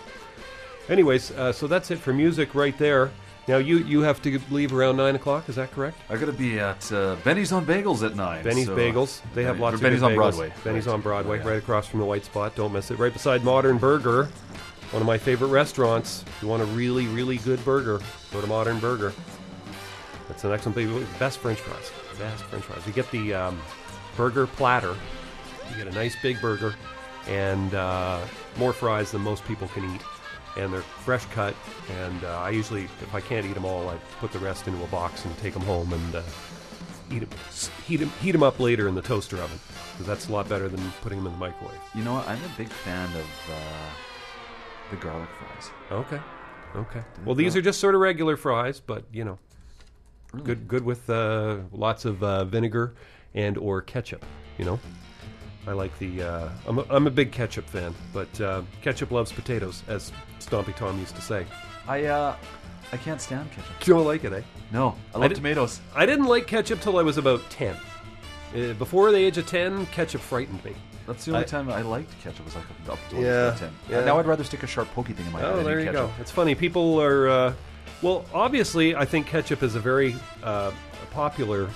Anyways, 0.88 1.30
uh, 1.32 1.50
so 1.52 1.66
that's 1.66 1.90
it 1.90 1.98
for 1.98 2.12
music 2.12 2.54
right 2.54 2.76
there. 2.78 3.10
Now 3.46 3.58
you 3.58 3.78
you 3.78 4.00
have 4.00 4.22
to 4.22 4.40
leave 4.50 4.72
around 4.72 4.96
nine 4.96 5.14
o'clock. 5.16 5.48
Is 5.50 5.56
that 5.56 5.70
correct? 5.70 5.98
I 6.08 6.16
got 6.16 6.26
to 6.26 6.32
be 6.32 6.58
at 6.58 6.90
uh, 6.90 7.16
Benny's 7.24 7.52
on 7.52 7.66
Bagels 7.66 8.02
at 8.04 8.16
nine. 8.16 8.42
Benny's 8.42 8.66
so- 8.66 8.76
Bagels. 8.76 9.20
They 9.34 9.44
have 9.44 9.54
Benny- 9.56 9.62
lots 9.62 9.74
of 9.74 9.80
Benny's 9.82 10.02
on 10.02 10.12
bagels. 10.12 10.16
Broadway. 10.16 10.52
Benny's 10.64 10.86
Right. 10.86 10.92
on 10.94 11.00
Broadway, 11.02 11.38
Oh, 11.40 11.42
yeah. 11.44 11.48
right 11.50 11.58
across 11.58 11.86
from 11.86 12.00
the 12.00 12.06
White 12.06 12.24
Spot. 12.24 12.54
Don't 12.54 12.72
miss 12.72 12.90
it. 12.90 12.98
Right 12.98 13.12
beside 13.12 13.44
Modern 13.44 13.76
Burger, 13.76 14.28
one 14.92 15.02
of 15.02 15.06
my 15.06 15.18
favorite 15.18 15.48
restaurants. 15.48 16.22
If 16.26 16.42
you 16.42 16.48
want 16.48 16.62
a 16.62 16.66
really, 16.66 17.06
really 17.08 17.36
good 17.38 17.62
burger, 17.66 18.00
go 18.32 18.40
to 18.40 18.46
Modern 18.46 18.78
Burger. 18.78 19.12
That's 20.28 20.42
an 20.44 20.52
excellent 20.52 20.76
big 20.76 20.88
best 21.18 21.38
French 21.38 21.58
fries. 21.60 21.90
Best 22.18 22.44
French 22.44 22.64
fries. 22.64 22.86
You 22.86 22.94
get 22.94 23.10
the 23.10 23.34
um, 23.34 23.60
burger 24.16 24.46
platter. 24.46 24.94
You 25.70 25.76
get 25.76 25.86
a 25.86 25.94
nice 25.94 26.16
big 26.22 26.40
burger 26.40 26.74
and 27.28 27.74
uh, 27.74 28.20
more 28.56 28.72
fries 28.72 29.10
than 29.10 29.20
most 29.20 29.44
people 29.44 29.68
can 29.68 29.84
eat. 29.94 30.00
And 30.56 30.72
they're 30.72 30.82
fresh 30.82 31.24
cut. 31.26 31.54
And 32.00 32.24
uh, 32.24 32.38
I 32.40 32.50
usually, 32.50 32.84
if 32.84 33.14
I 33.14 33.20
can't 33.20 33.44
eat 33.44 33.54
them 33.54 33.64
all, 33.64 33.88
I 33.88 33.96
put 34.20 34.32
the 34.32 34.38
rest 34.38 34.68
into 34.68 34.82
a 34.84 34.86
box 34.88 35.24
and 35.24 35.36
take 35.38 35.52
them 35.54 35.62
home 35.64 35.92
and 35.92 36.14
uh, 36.14 36.22
eat 37.10 37.18
them, 37.20 37.28
heat 37.86 37.96
them, 37.96 38.10
heat 38.20 38.34
'em 38.34 38.42
up 38.42 38.60
later 38.60 38.86
in 38.88 38.94
the 38.94 39.02
toaster 39.02 39.36
oven 39.38 39.58
because 39.92 40.06
that's 40.06 40.28
a 40.28 40.32
lot 40.32 40.48
better 40.48 40.68
than 40.68 40.80
putting 41.02 41.18
them 41.18 41.26
in 41.26 41.32
the 41.32 41.38
microwave. 41.38 41.78
You 41.94 42.04
know 42.04 42.14
what? 42.14 42.28
I'm 42.28 42.38
a 42.38 42.52
big 42.56 42.68
fan 42.68 43.08
of 43.16 43.50
uh, 43.50 43.56
the 44.90 44.96
garlic 44.96 45.28
fries. 45.38 45.70
Okay, 45.90 46.20
okay. 46.76 47.02
Well, 47.24 47.34
these 47.34 47.56
are 47.56 47.62
just 47.62 47.80
sort 47.80 47.94
of 47.94 48.00
regular 48.00 48.36
fries, 48.36 48.80
but 48.80 49.04
you 49.12 49.24
know, 49.24 49.38
good 50.44 50.66
good 50.68 50.84
with 50.84 51.08
uh, 51.10 51.58
lots 51.72 52.04
of 52.04 52.22
uh, 52.22 52.44
vinegar 52.44 52.94
and 53.34 53.58
or 53.58 53.82
ketchup. 53.82 54.24
You 54.58 54.64
know, 54.64 54.80
I 55.66 55.72
like 55.72 55.98
the. 55.98 56.22
Uh, 56.22 56.48
I'm 56.66 56.78
a, 56.78 56.84
I'm 56.90 57.06
a 57.06 57.10
big 57.10 57.32
ketchup 57.32 57.66
fan, 57.68 57.94
but 58.12 58.40
uh, 58.40 58.62
ketchup 58.82 59.10
loves 59.10 59.32
potatoes, 59.32 59.82
as 59.88 60.12
Stompin' 60.38 60.74
Tom 60.74 60.98
used 60.98 61.16
to 61.16 61.22
say. 61.22 61.46
I 61.88 62.04
uh, 62.04 62.36
I 62.92 62.96
can't 62.98 63.20
stand 63.20 63.50
ketchup. 63.50 63.86
You 63.86 63.94
don't 63.94 64.04
like 64.06 64.24
it, 64.24 64.32
eh? 64.32 64.42
No, 64.72 64.94
I 65.14 65.16
I 65.16 65.20
love 65.20 65.28
did- 65.30 65.36
tomatoes. 65.36 65.80
I 65.94 66.04
didn't 66.06 66.26
like 66.26 66.46
ketchup 66.46 66.80
till 66.80 66.98
I 66.98 67.02
was 67.02 67.16
about 67.18 67.48
ten. 67.50 67.76
Uh, 68.54 68.72
before 68.74 69.10
the 69.10 69.18
age 69.18 69.38
of 69.38 69.46
ten, 69.46 69.86
ketchup 69.86 70.20
frightened 70.20 70.62
me. 70.64 70.74
That's 71.06 71.24
the 71.24 71.32
only 71.32 71.44
I- 71.44 71.48
time 71.48 71.70
I 71.70 71.82
liked 71.82 72.10
ketchup 72.22 72.44
was 72.44 72.54
like 72.56 72.64
up 72.88 72.98
to 73.10 73.16
Yeah, 73.16 73.22
yeah, 73.50 73.56
10. 73.56 73.70
yeah. 73.90 74.04
Now 74.04 74.18
I'd 74.18 74.26
rather 74.26 74.44
stick 74.44 74.62
a 74.62 74.66
sharp 74.66 74.88
pokey 74.94 75.12
thing 75.12 75.26
in 75.26 75.32
my 75.32 75.40
eye 75.40 75.44
Oh, 75.44 75.56
than 75.56 75.64
there 75.64 75.80
eat 75.80 75.84
you 75.86 75.92
ketchup. 75.92 76.08
go. 76.16 76.20
It's 76.20 76.30
funny. 76.30 76.54
People 76.54 77.00
are. 77.00 77.28
Uh, 77.28 77.54
well, 78.02 78.26
obviously, 78.34 78.94
I 78.94 79.04
think 79.06 79.26
ketchup 79.26 79.62
is 79.62 79.74
a 79.76 79.80
very 79.80 80.14
uh, 80.42 80.72
popular 81.10 81.70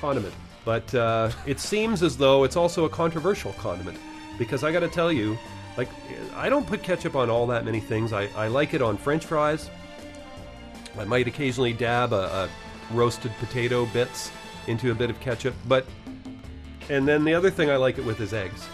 condiment, 0.00 0.34
but 0.64 0.94
uh, 0.94 1.30
it 1.46 1.58
seems 1.60 2.02
as 2.02 2.16
though 2.16 2.44
it's 2.44 2.56
also 2.56 2.84
a 2.84 2.88
controversial 2.88 3.52
condiment 3.54 3.98
because 4.38 4.62
I 4.64 4.72
got 4.72 4.80
to 4.80 4.88
tell 4.88 5.12
you, 5.12 5.38
like, 5.76 5.88
I 6.34 6.48
don't 6.48 6.66
put 6.66 6.82
ketchup 6.82 7.14
on 7.16 7.30
all 7.30 7.46
that 7.48 7.64
many 7.64 7.80
things. 7.80 8.12
I, 8.12 8.28
I 8.36 8.48
like 8.48 8.74
it 8.74 8.82
on 8.82 8.96
French 8.96 9.24
fries. 9.24 9.70
I 10.98 11.04
might 11.04 11.26
occasionally 11.28 11.72
dab 11.72 12.12
a, 12.12 12.16
a 12.16 12.48
roasted 12.92 13.32
potato 13.38 13.86
bits 13.86 14.30
into 14.66 14.90
a 14.90 14.94
bit 14.94 15.08
of 15.10 15.18
ketchup, 15.20 15.54
but 15.68 15.86
and 16.88 17.06
then 17.06 17.24
the 17.24 17.34
other 17.34 17.50
thing 17.50 17.70
I 17.70 17.76
like 17.76 17.98
it 17.98 18.04
with 18.04 18.20
is 18.20 18.34
eggs. 18.34 18.66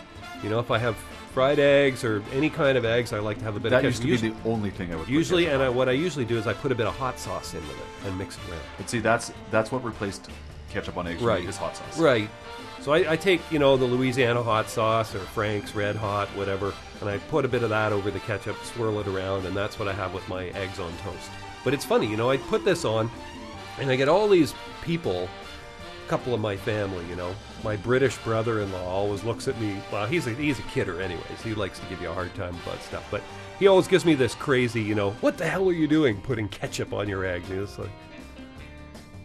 You 0.42 0.48
know, 0.50 0.58
if 0.58 0.70
I 0.70 0.78
have 0.78 0.96
fried 1.32 1.58
eggs 1.58 2.02
or 2.02 2.22
any 2.32 2.48
kind 2.48 2.78
of 2.78 2.84
eggs, 2.86 3.12
I 3.12 3.18
like 3.18 3.36
to 3.38 3.44
have 3.44 3.56
a 3.56 3.60
bit 3.60 3.70
That 3.70 3.78
of 3.80 3.84
used 3.84 4.02
ketchup. 4.02 4.20
to 4.20 4.28
be 4.28 4.28
the 4.30 4.48
only 4.48 4.70
thing 4.70 4.92
I 4.92 4.96
would 4.96 5.06
Usually, 5.08 5.46
and 5.48 5.62
I, 5.62 5.68
what 5.68 5.86
I 5.88 5.92
usually 5.92 6.24
do 6.24 6.38
is 6.38 6.46
I 6.46 6.54
put 6.54 6.72
a 6.72 6.74
bit 6.74 6.86
of 6.86 6.96
hot 6.96 7.18
sauce 7.18 7.52
in 7.52 7.60
with 7.68 7.76
it 7.76 8.08
and 8.08 8.16
mix 8.18 8.36
it 8.38 8.50
around. 8.50 8.62
But 8.78 8.88
see, 8.88 9.00
that's 9.00 9.32
that's 9.50 9.70
what 9.70 9.84
replaced 9.84 10.30
ketchup 10.70 10.96
on 10.96 11.06
eggs 11.06 11.22
Right. 11.22 11.44
is 11.48 11.56
hot 11.56 11.76
sauce. 11.76 11.98
Right. 11.98 12.28
So 12.80 12.92
I, 12.92 13.12
I 13.12 13.16
take, 13.16 13.40
you 13.50 13.58
know, 13.58 13.76
the 13.76 13.84
Louisiana 13.84 14.42
hot 14.42 14.68
sauce 14.68 15.14
or 15.14 15.18
Frank's 15.18 15.74
Red 15.74 15.96
Hot, 15.96 16.28
whatever, 16.36 16.72
and 17.00 17.10
I 17.10 17.18
put 17.18 17.44
a 17.44 17.48
bit 17.48 17.62
of 17.64 17.70
that 17.70 17.92
over 17.92 18.10
the 18.10 18.20
ketchup, 18.20 18.56
swirl 18.64 19.00
it 19.00 19.08
around, 19.08 19.44
and 19.46 19.56
that's 19.56 19.78
what 19.78 19.88
I 19.88 19.92
have 19.92 20.14
with 20.14 20.28
my 20.28 20.46
eggs 20.48 20.78
on 20.78 20.92
toast. 20.98 21.30
But 21.64 21.74
it's 21.74 21.84
funny, 21.84 22.06
you 22.06 22.16
know, 22.16 22.30
I 22.30 22.36
put 22.36 22.64
this 22.64 22.84
on, 22.84 23.10
and 23.80 23.90
I 23.90 23.96
get 23.96 24.08
all 24.08 24.28
these 24.28 24.54
people, 24.82 25.28
a 26.04 26.08
couple 26.08 26.32
of 26.32 26.40
my 26.40 26.56
family, 26.56 27.04
you 27.08 27.16
know. 27.16 27.34
My 27.64 27.74
British 27.74 28.16
brother-in-law 28.18 28.84
always 28.86 29.24
looks 29.24 29.48
at 29.48 29.60
me. 29.60 29.76
Well, 29.90 30.06
he's 30.06 30.28
a 30.28 30.30
he's 30.30 30.60
a 30.60 30.62
kidder, 30.62 31.00
anyways. 31.00 31.42
He 31.42 31.54
likes 31.54 31.80
to 31.80 31.86
give 31.86 32.00
you 32.00 32.10
a 32.10 32.14
hard 32.14 32.32
time 32.36 32.54
about 32.64 32.80
stuff, 32.82 33.04
but 33.10 33.22
he 33.58 33.66
always 33.66 33.88
gives 33.88 34.04
me 34.04 34.14
this 34.14 34.34
crazy, 34.36 34.80
you 34.82 34.94
know, 34.94 35.10
what 35.22 35.38
the 35.38 35.46
hell 35.46 35.68
are 35.68 35.72
you 35.72 35.88
doing, 35.88 36.20
putting 36.20 36.48
ketchup 36.48 36.92
on 36.92 37.08
your 37.08 37.24
eggs? 37.24 37.50
It's 37.50 37.78
like, 37.78 37.90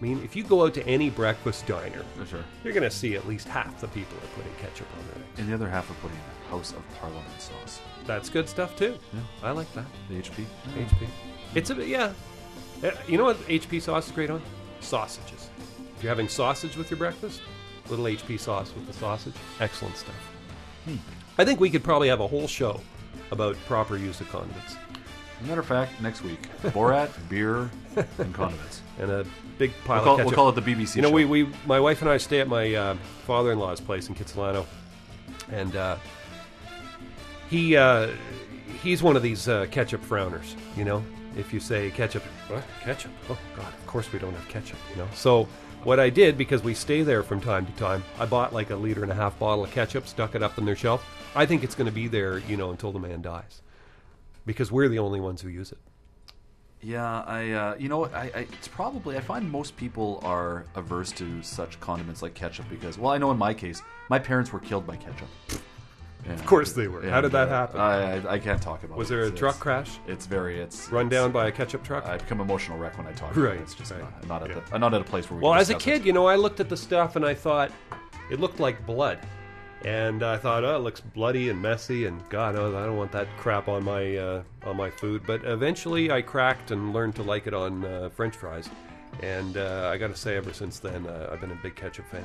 I 0.01 0.03
mean, 0.03 0.23
if 0.23 0.35
you 0.35 0.43
go 0.43 0.65
out 0.65 0.73
to 0.73 0.87
any 0.87 1.11
breakfast 1.11 1.67
diner, 1.67 2.03
For 2.17 2.25
sure. 2.25 2.43
you're 2.63 2.73
going 2.73 2.89
to 2.89 2.95
see 2.95 3.15
at 3.15 3.27
least 3.27 3.47
half 3.47 3.79
the 3.79 3.87
people 3.89 4.17
are 4.17 4.35
putting 4.35 4.51
ketchup 4.55 4.87
on 4.97 5.05
their 5.05 5.15
eggs. 5.17 5.39
And 5.39 5.47
the 5.47 5.53
other 5.53 5.69
half 5.69 5.91
are 5.91 5.93
putting 5.95 6.17
House 6.49 6.71
of 6.71 6.81
Parliament 6.99 7.39
sauce. 7.39 7.79
That's 8.07 8.27
good 8.27 8.49
stuff 8.49 8.75
too. 8.75 8.97
Yeah. 9.13 9.19
I 9.43 9.51
like 9.51 9.71
that. 9.75 9.85
The 10.09 10.15
HP. 10.15 10.43
HP. 10.75 11.07
It's 11.53 11.69
a 11.69 11.75
bit, 11.75 11.87
yeah. 11.87 12.13
Uh, 12.83 12.89
You 13.07 13.19
know 13.19 13.25
what 13.25 13.37
HP 13.47 13.79
sauce 13.79 14.07
is 14.07 14.11
great 14.11 14.31
on? 14.31 14.41
Sausages. 14.79 15.49
If 15.95 16.03
you're 16.03 16.09
having 16.09 16.27
sausage 16.27 16.75
with 16.75 16.89
your 16.89 16.97
breakfast, 16.97 17.41
little 17.87 18.05
HP 18.05 18.39
sauce 18.39 18.73
with 18.73 18.87
the 18.87 18.93
sausage, 18.93 19.35
excellent 19.59 19.97
stuff. 19.97 20.15
I 21.37 21.45
think 21.45 21.59
we 21.59 21.69
could 21.69 21.83
probably 21.83 22.07
have 22.07 22.21
a 22.21 22.27
whole 22.27 22.47
show 22.47 22.81
about 23.29 23.55
proper 23.67 23.97
use 23.97 24.19
of 24.19 24.29
condiments 24.29 24.75
matter 25.47 25.61
of 25.61 25.65
fact, 25.65 25.99
next 26.01 26.21
week, 26.23 26.39
Borat, 26.65 27.09
beer, 27.29 27.69
and 28.19 28.33
condiments. 28.33 28.81
and 28.99 29.09
a 29.09 29.25
big 29.57 29.71
pile 29.85 29.97
We'll 29.97 30.03
call, 30.05 30.13
of 30.13 30.17
ketchup. 30.19 30.25
we'll 30.27 30.35
call 30.35 30.49
it 30.49 30.55
the 30.55 30.61
BBC 30.61 30.95
You 30.97 31.01
know, 31.03 31.09
show. 31.09 31.13
we, 31.15 31.25
we 31.25 31.49
my 31.65 31.79
wife 31.79 32.01
and 32.01 32.09
I 32.09 32.17
stay 32.17 32.39
at 32.39 32.47
my 32.47 32.73
uh, 32.73 32.95
father-in-law's 33.25 33.81
place 33.81 34.07
in 34.09 34.15
Kitsilano, 34.15 34.65
and 35.51 35.75
uh, 35.75 35.97
he 37.49 37.75
uh, 37.75 38.09
he's 38.81 39.03
one 39.03 39.15
of 39.15 39.23
these 39.23 39.47
uh, 39.47 39.67
ketchup 39.71 40.01
frowners. 40.03 40.55
You 40.75 40.85
know, 40.85 41.03
if 41.37 41.53
you 41.53 41.59
say 41.59 41.91
ketchup, 41.91 42.23
what 42.47 42.63
ketchup? 42.81 43.11
Oh 43.29 43.37
God, 43.55 43.67
of 43.67 43.87
course 43.87 44.11
we 44.11 44.19
don't 44.19 44.33
have 44.33 44.47
ketchup. 44.47 44.77
You 44.91 44.97
know, 45.03 45.07
so 45.13 45.47
what 45.83 45.99
I 45.99 46.09
did 46.09 46.37
because 46.37 46.63
we 46.63 46.73
stay 46.73 47.01
there 47.03 47.23
from 47.23 47.41
time 47.41 47.65
to 47.65 47.71
time, 47.73 48.03
I 48.19 48.25
bought 48.25 48.53
like 48.53 48.69
a 48.69 48.75
liter 48.75 49.03
and 49.03 49.11
a 49.11 49.15
half 49.15 49.37
bottle 49.39 49.63
of 49.63 49.71
ketchup, 49.71 50.07
stuck 50.07 50.35
it 50.35 50.43
up 50.43 50.57
on 50.57 50.65
their 50.65 50.75
shelf. 50.75 51.03
I 51.35 51.45
think 51.45 51.63
it's 51.63 51.75
going 51.75 51.87
to 51.87 51.91
be 51.93 52.07
there, 52.07 52.39
you 52.39 52.57
know, 52.57 52.71
until 52.71 52.91
the 52.91 52.99
man 52.99 53.21
dies, 53.21 53.61
because 54.45 54.71
we're 54.71 54.89
the 54.89 54.99
only 54.99 55.19
ones 55.19 55.41
who 55.41 55.49
use 55.49 55.71
it. 55.71 55.77
Yeah, 56.83 57.21
I. 57.27 57.51
Uh, 57.51 57.75
you 57.77 57.89
know, 57.89 58.05
I, 58.05 58.21
I. 58.23 58.39
It's 58.53 58.67
probably. 58.67 59.17
I 59.17 59.21
find 59.21 59.49
most 59.49 59.77
people 59.77 60.19
are 60.23 60.65
averse 60.75 61.11
to 61.13 61.41
such 61.43 61.79
condiments 61.79 62.21
like 62.21 62.33
ketchup 62.33 62.65
because, 62.69 62.97
well, 62.97 63.11
I 63.11 63.17
know 63.19 63.29
in 63.31 63.37
my 63.37 63.53
case, 63.53 63.81
my 64.09 64.17
parents 64.17 64.51
were 64.51 64.59
killed 64.59 64.87
by 64.87 64.95
ketchup. 64.95 65.27
Of 66.29 66.45
course 66.45 66.73
they 66.73 66.87
were. 66.87 67.01
How 67.09 67.19
did 67.21 67.31
that 67.31 67.49
happen? 67.49 67.79
I, 67.81 68.17
I, 68.17 68.33
I 68.33 68.39
can't 68.39 68.61
talk 68.61 68.83
about. 68.83 68.97
Was 68.97 69.09
it. 69.11 69.15
Was 69.15 69.19
there 69.19 69.19
a 69.21 69.27
It's- 69.27 69.39
truck 69.39 69.51
it's- 69.55 69.61
crash? 69.63 69.99
It's 70.07 70.25
very. 70.25 70.59
It's 70.59 70.89
Run 70.91 71.07
it's- 71.07 71.21
down 71.21 71.31
by 71.31 71.47
a 71.47 71.51
ketchup 71.51 71.83
truck? 71.83 72.05
I 72.05 72.17
become 72.17 72.41
emotional 72.41 72.77
wreck 72.77 72.97
when 72.97 73.05
I 73.07 73.11
talk. 73.11 73.35
Right, 73.35 73.45
About 73.45 73.55
it. 73.57 73.61
It's 73.61 73.73
just 73.75 73.91
right. 73.91 74.01
not, 74.01 74.13
I'm 74.21 74.27
not 74.27 74.43
at 74.43 74.49
Yeah. 74.49 74.59
the, 74.71 74.79
not 74.79 74.93
at 74.93 75.01
a 75.01 75.03
place 75.03 75.29
where 75.29 75.37
we. 75.37 75.43
Well, 75.43 75.53
as 75.55 75.69
a 75.71 75.75
kid, 75.75 76.05
you 76.05 76.13
know, 76.13 76.25
I 76.27 76.35
looked 76.35 76.59
at 76.59 76.69
the 76.69 76.77
stuff 76.77 77.15
and 77.15 77.25
I 77.25 77.33
thought 77.35 77.71
it 78.31 78.39
looked 78.39 78.59
like 78.59 78.83
blood. 78.85 79.19
And 79.85 80.21
I 80.21 80.37
thought, 80.37 80.63
oh, 80.63 80.75
it 80.75 80.79
looks 80.79 81.01
bloody 81.01 81.49
and 81.49 81.59
messy, 81.59 82.05
and 82.05 82.21
God, 82.29 82.55
oh, 82.55 82.77
I 82.77 82.85
don't 82.85 82.97
want 82.97 83.11
that 83.13 83.27
crap 83.37 83.67
on 83.67 83.83
my 83.83 84.15
uh, 84.15 84.43
on 84.63 84.77
my 84.77 84.91
food. 84.91 85.23
But 85.25 85.43
eventually, 85.43 86.11
I 86.11 86.21
cracked 86.21 86.69
and 86.69 86.93
learned 86.93 87.15
to 87.15 87.23
like 87.23 87.47
it 87.47 87.53
on 87.53 87.83
uh, 87.83 88.09
French 88.09 88.35
fries. 88.35 88.69
And 89.21 89.57
uh, 89.57 89.89
I 89.91 89.97
got 89.97 90.07
to 90.07 90.15
say, 90.15 90.37
ever 90.37 90.53
since 90.53 90.79
then, 90.79 91.05
uh, 91.07 91.29
I've 91.31 91.41
been 91.41 91.51
a 91.51 91.59
big 91.63 91.75
ketchup 91.75 92.07
fan. 92.09 92.23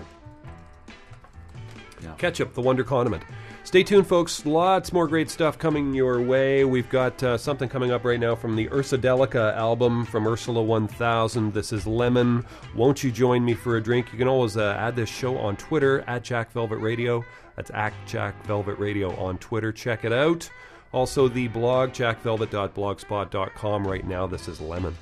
Yeah. 2.02 2.12
Ketchup, 2.14 2.54
the 2.54 2.60
wonder 2.60 2.84
condiment. 2.84 3.22
Stay 3.64 3.82
tuned, 3.82 4.06
folks. 4.06 4.46
Lots 4.46 4.92
more 4.92 5.08
great 5.08 5.28
stuff 5.28 5.58
coming 5.58 5.92
your 5.92 6.20
way. 6.20 6.64
We've 6.64 6.88
got 6.88 7.20
uh, 7.22 7.36
something 7.36 7.68
coming 7.68 7.90
up 7.90 8.04
right 8.04 8.20
now 8.20 8.36
from 8.36 8.54
the 8.54 8.68
Ursadelica 8.68 9.56
album 9.56 10.04
from 10.04 10.26
Ursula 10.28 10.62
1000. 10.62 11.52
This 11.52 11.72
is 11.72 11.86
Lemon. 11.86 12.46
Won't 12.76 13.02
you 13.02 13.10
join 13.10 13.44
me 13.44 13.54
for 13.54 13.76
a 13.76 13.82
drink? 13.82 14.12
You 14.12 14.18
can 14.18 14.28
always 14.28 14.56
uh, 14.56 14.76
add 14.78 14.94
this 14.94 15.08
show 15.08 15.36
on 15.38 15.56
Twitter 15.56 16.02
at 16.06 16.22
Jack 16.22 16.52
Velvet 16.52 16.76
Radio. 16.76 17.24
That's 17.56 17.70
at 17.70 17.92
Jack 18.06 18.44
Velvet 18.46 18.78
Radio 18.78 19.14
on 19.16 19.38
Twitter. 19.38 19.72
Check 19.72 20.04
it 20.04 20.12
out. 20.12 20.48
Also, 20.92 21.28
the 21.28 21.48
blog, 21.48 21.90
jackvelvet.blogspot.com. 21.90 23.86
Right 23.86 24.06
now, 24.06 24.26
this 24.26 24.48
is 24.48 24.60
Lemon. 24.60 24.96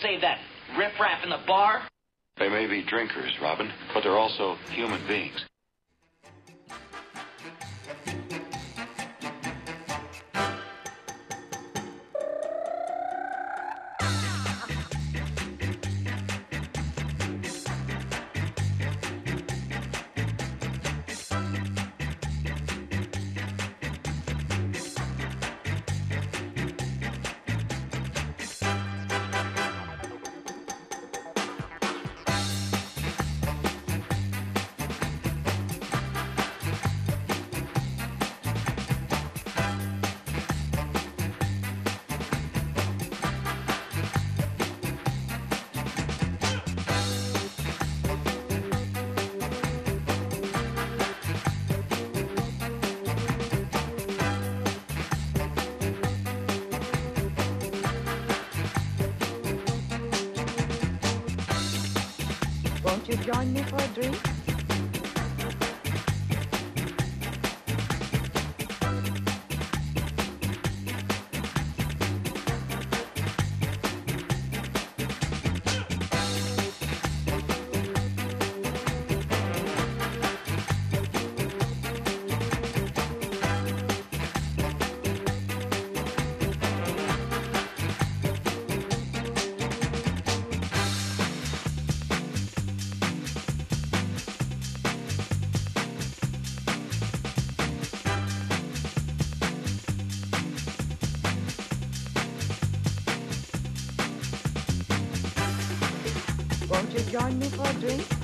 Save 0.00 0.20
that 0.22 0.38
riffraff 0.76 1.24
in 1.24 1.30
the 1.30 1.40
bar? 1.46 1.82
They 2.38 2.48
may 2.48 2.66
be 2.66 2.82
drinkers, 2.82 3.32
Robin, 3.40 3.70
but 3.92 4.02
they're 4.02 4.18
also 4.18 4.56
human 4.70 5.04
beings. 5.08 5.37
Won't 63.38 63.56
you 63.56 63.67
join 107.18 107.38
me 107.38 107.46
for 107.48 107.68
a 107.68 107.74
drink? 107.74 108.17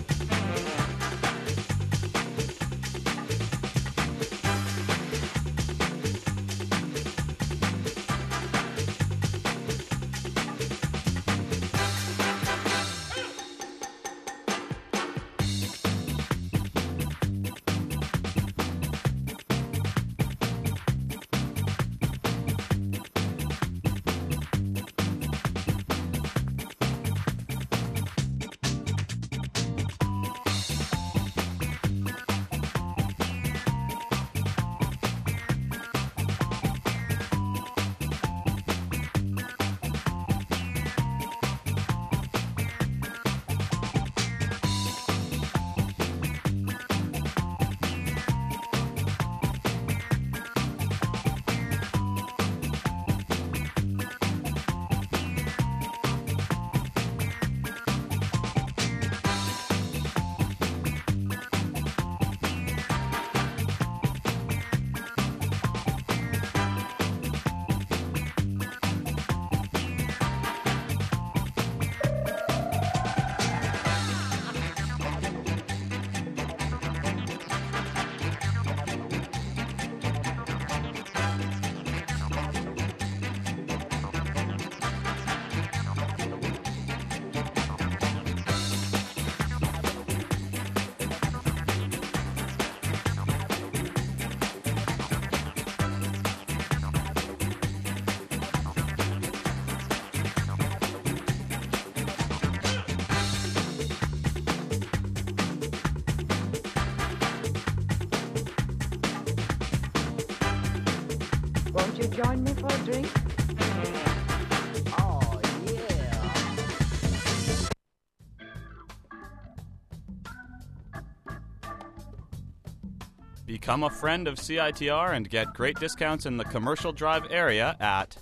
Become 123.75 123.91
a 123.91 123.91
friend 123.91 124.29
of 124.29 124.37
CITR 124.37 125.17
and 125.17 125.29
get 125.29 125.53
great 125.53 125.77
discounts 125.81 126.27
in 126.27 126.37
the 126.37 126.45
Commercial 126.45 126.93
Drive 126.93 127.27
area 127.29 127.77
at 127.81 128.17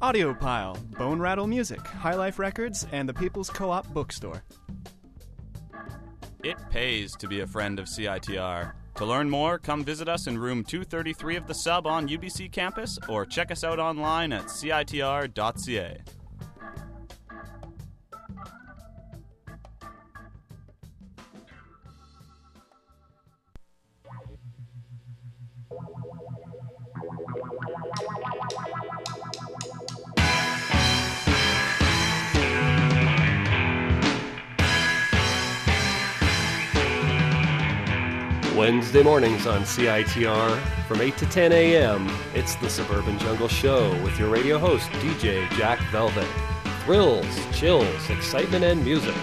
Audiopile, 0.00 0.82
Bone 0.96 1.20
Rattle 1.20 1.46
Music, 1.46 1.86
High 1.86 2.14
Life 2.14 2.38
Records, 2.38 2.86
and 2.90 3.06
the 3.06 3.12
People's 3.12 3.50
Co 3.50 3.70
op 3.70 3.86
Bookstore. 3.92 4.42
It 6.42 6.56
Pays 6.70 7.14
to 7.16 7.28
be 7.28 7.40
a 7.40 7.46
friend 7.46 7.78
of 7.78 7.84
CITR. 7.84 8.72
To 8.94 9.04
learn 9.04 9.28
more, 9.28 9.58
come 9.58 9.84
visit 9.84 10.08
us 10.08 10.28
in 10.28 10.38
room 10.38 10.64
233 10.64 11.36
of 11.36 11.46
the 11.46 11.52
sub 11.52 11.86
on 11.86 12.08
UBC 12.08 12.50
campus 12.50 12.98
or 13.06 13.26
check 13.26 13.50
us 13.50 13.64
out 13.64 13.78
online 13.78 14.32
at 14.32 14.44
citr.ca. 14.44 15.98
Tuesday 38.94 39.10
mornings 39.10 39.44
on 39.48 39.62
CITR 39.62 40.86
from 40.86 41.00
8 41.00 41.16
to 41.16 41.26
10 41.26 41.50
a.m. 41.50 42.08
It's 42.32 42.54
the 42.54 42.70
Suburban 42.70 43.18
Jungle 43.18 43.48
Show 43.48 43.90
with 44.04 44.16
your 44.20 44.28
radio 44.28 44.56
host, 44.56 44.88
DJ 44.92 45.50
Jack 45.56 45.80
Velvet. 45.90 46.28
Thrills, 46.84 47.26
chills, 47.52 48.08
excitement, 48.08 48.64
and 48.64 48.84
music. 48.84 49.16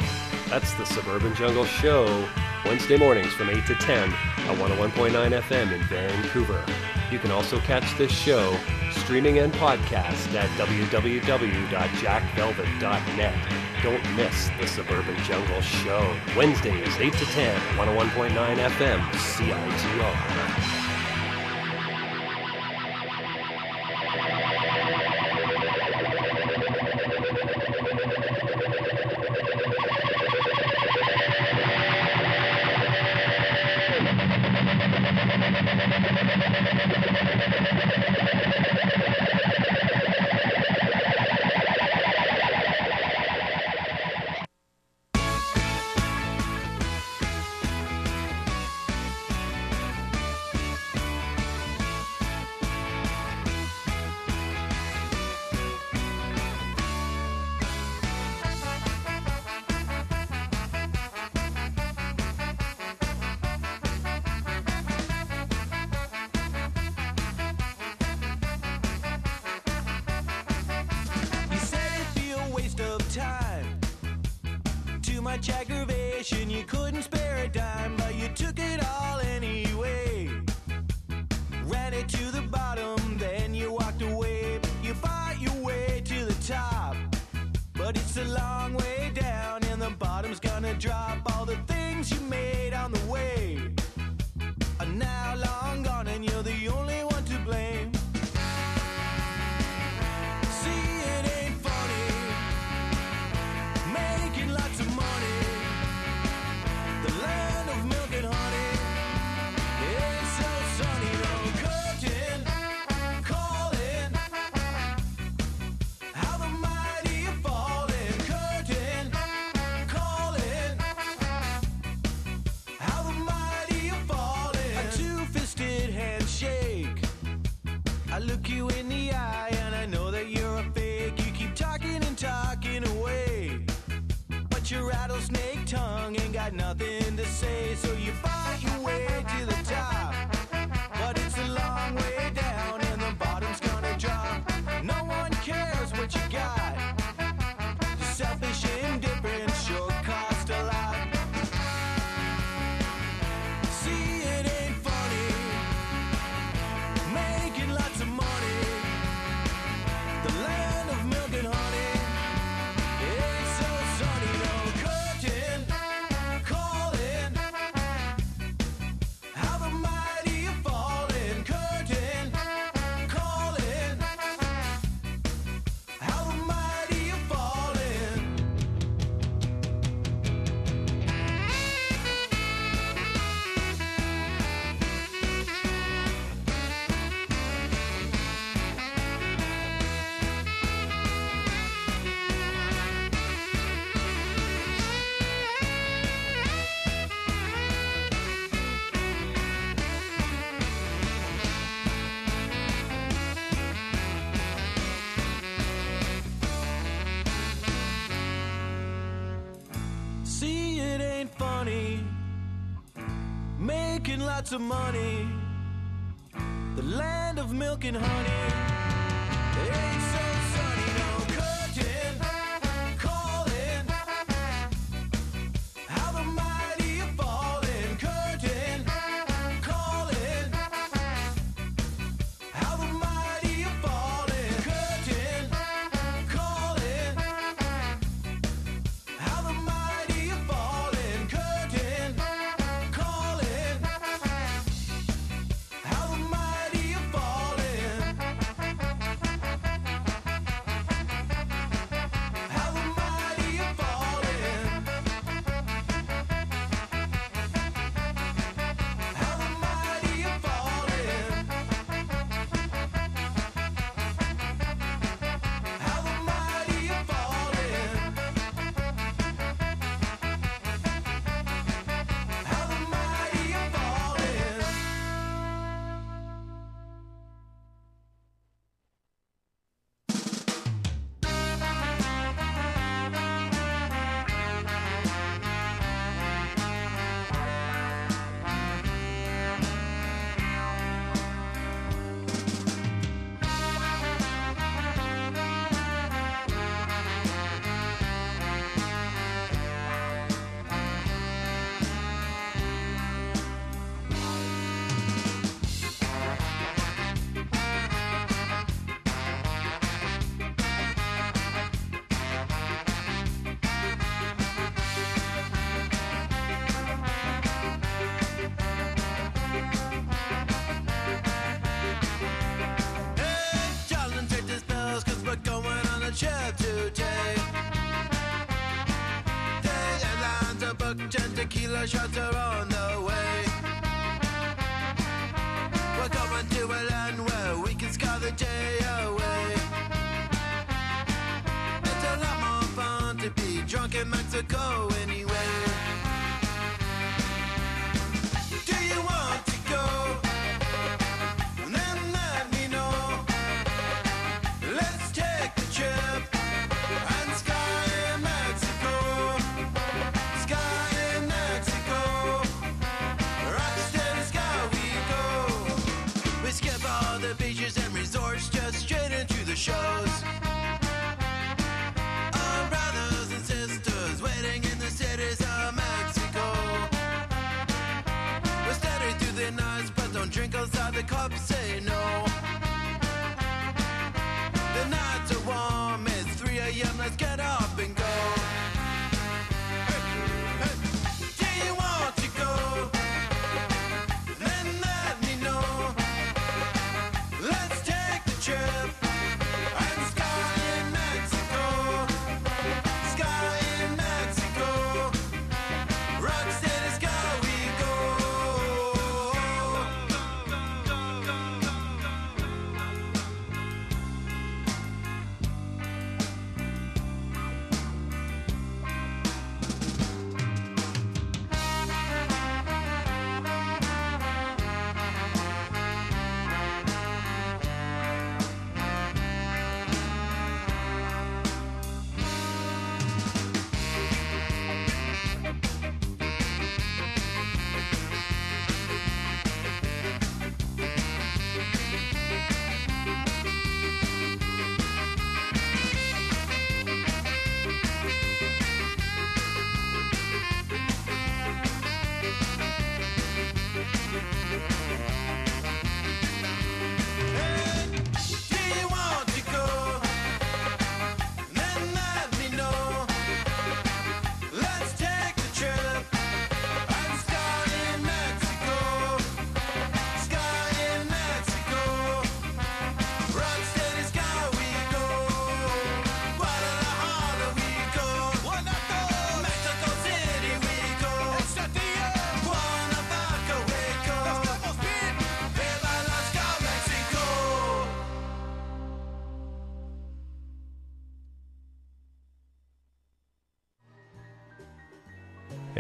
That's 0.50 0.74
the 0.74 0.84
Suburban 0.84 1.34
Jungle 1.36 1.64
Show, 1.64 2.28
Wednesday 2.66 2.98
mornings 2.98 3.32
from 3.32 3.50
8 3.50 3.66
to 3.68 3.76
10 3.76 4.10
on 4.50 4.58
101.9 4.58 5.42
FM 5.42 5.72
in 5.72 5.82
Vancouver. 5.84 6.66
You 7.12 7.20
can 7.20 7.32
also 7.32 7.60
catch 7.60 7.98
this 7.98 8.12
show 8.12 8.58
streaming 8.92 9.40
and 9.40 9.52
podcast 9.54 10.34
at 10.34 10.50
www.jackvelvet.net. 10.52 13.36
Don't 13.84 14.16
miss 14.16 14.50
the 14.60 14.68
Suburban 14.68 15.18
Jungle 15.24 15.62
Show. 15.62 16.16
Wednesdays, 16.38 16.96
8 16.98 17.14
to 17.14 17.26
10, 17.26 17.60
101.9 17.78 18.58
FM, 18.58 19.00
CITR. 19.12 20.81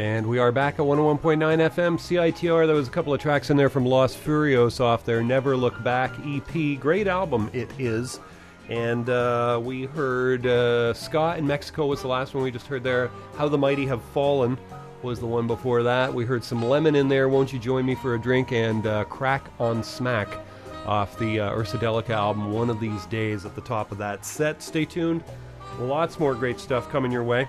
And 0.02 0.26
we 0.26 0.40
are 0.40 0.52
back 0.52 0.80
at 0.80 0.80
101.9 0.80 1.20
FM 1.20 2.00
CITR. 2.00 2.66
There 2.66 2.76
was 2.76 2.88
a 2.88 2.92
couple 2.92 3.14
of 3.14 3.22
tracks 3.22 3.52
in 3.52 3.56
there 3.56 3.70
from 3.70 3.86
Los 3.86 4.16
Furios 4.16 4.80
off 4.80 5.06
their 5.06 5.22
Never 5.22 5.56
Look 5.56 5.84
Back 5.84 6.12
EP. 6.26 6.80
Great 6.80 7.06
album 7.06 7.52
it 7.54 7.70
is. 7.78 8.20
And 8.68 9.08
uh, 9.12 9.62
we 9.64 9.84
heard 9.84 10.48
uh, 10.48 10.96
Scott 10.96 11.38
in 11.38 11.46
Mexico 11.46 11.86
was 11.86 12.02
the 12.02 12.08
last 12.08 12.34
one 12.34 12.44
we 12.44 12.50
just 12.50 12.66
heard 12.66 12.82
there. 12.84 13.12
How 13.38 13.48
the 13.48 13.60
Mighty 13.60 13.86
Have 13.86 14.02
Fallen 14.06 14.58
was 15.04 15.20
the 15.20 15.28
one 15.28 15.46
before 15.46 15.84
that. 15.84 16.12
We 16.12 16.26
heard 16.26 16.44
some 16.44 16.66
Lemon 16.66 16.96
in 16.96 17.08
there. 17.08 17.30
Won't 17.30 17.54
you 17.54 17.60
join 17.60 17.86
me 17.86 17.94
for 17.94 18.16
a 18.16 18.20
drink? 18.20 18.52
And 18.52 18.88
uh, 18.88 19.04
Crack 19.04 19.52
on 19.60 19.84
Smack 19.84 20.30
off 20.88 21.16
the 21.20 21.42
uh, 21.42 21.56
Ursa 21.56 21.78
Delica 21.78 22.10
album. 22.10 22.52
One 22.52 22.72
of 22.72 22.80
these 22.80 23.06
days 23.06 23.46
at 23.46 23.54
the 23.54 23.62
top 23.62 23.92
of 23.92 24.00
that 24.00 24.26
set. 24.26 24.64
Stay 24.64 24.84
tuned. 24.84 25.24
Lots 25.80 26.20
more 26.20 26.34
great 26.34 26.60
stuff 26.60 26.90
coming 26.90 27.12
your 27.12 27.24
way. 27.24 27.48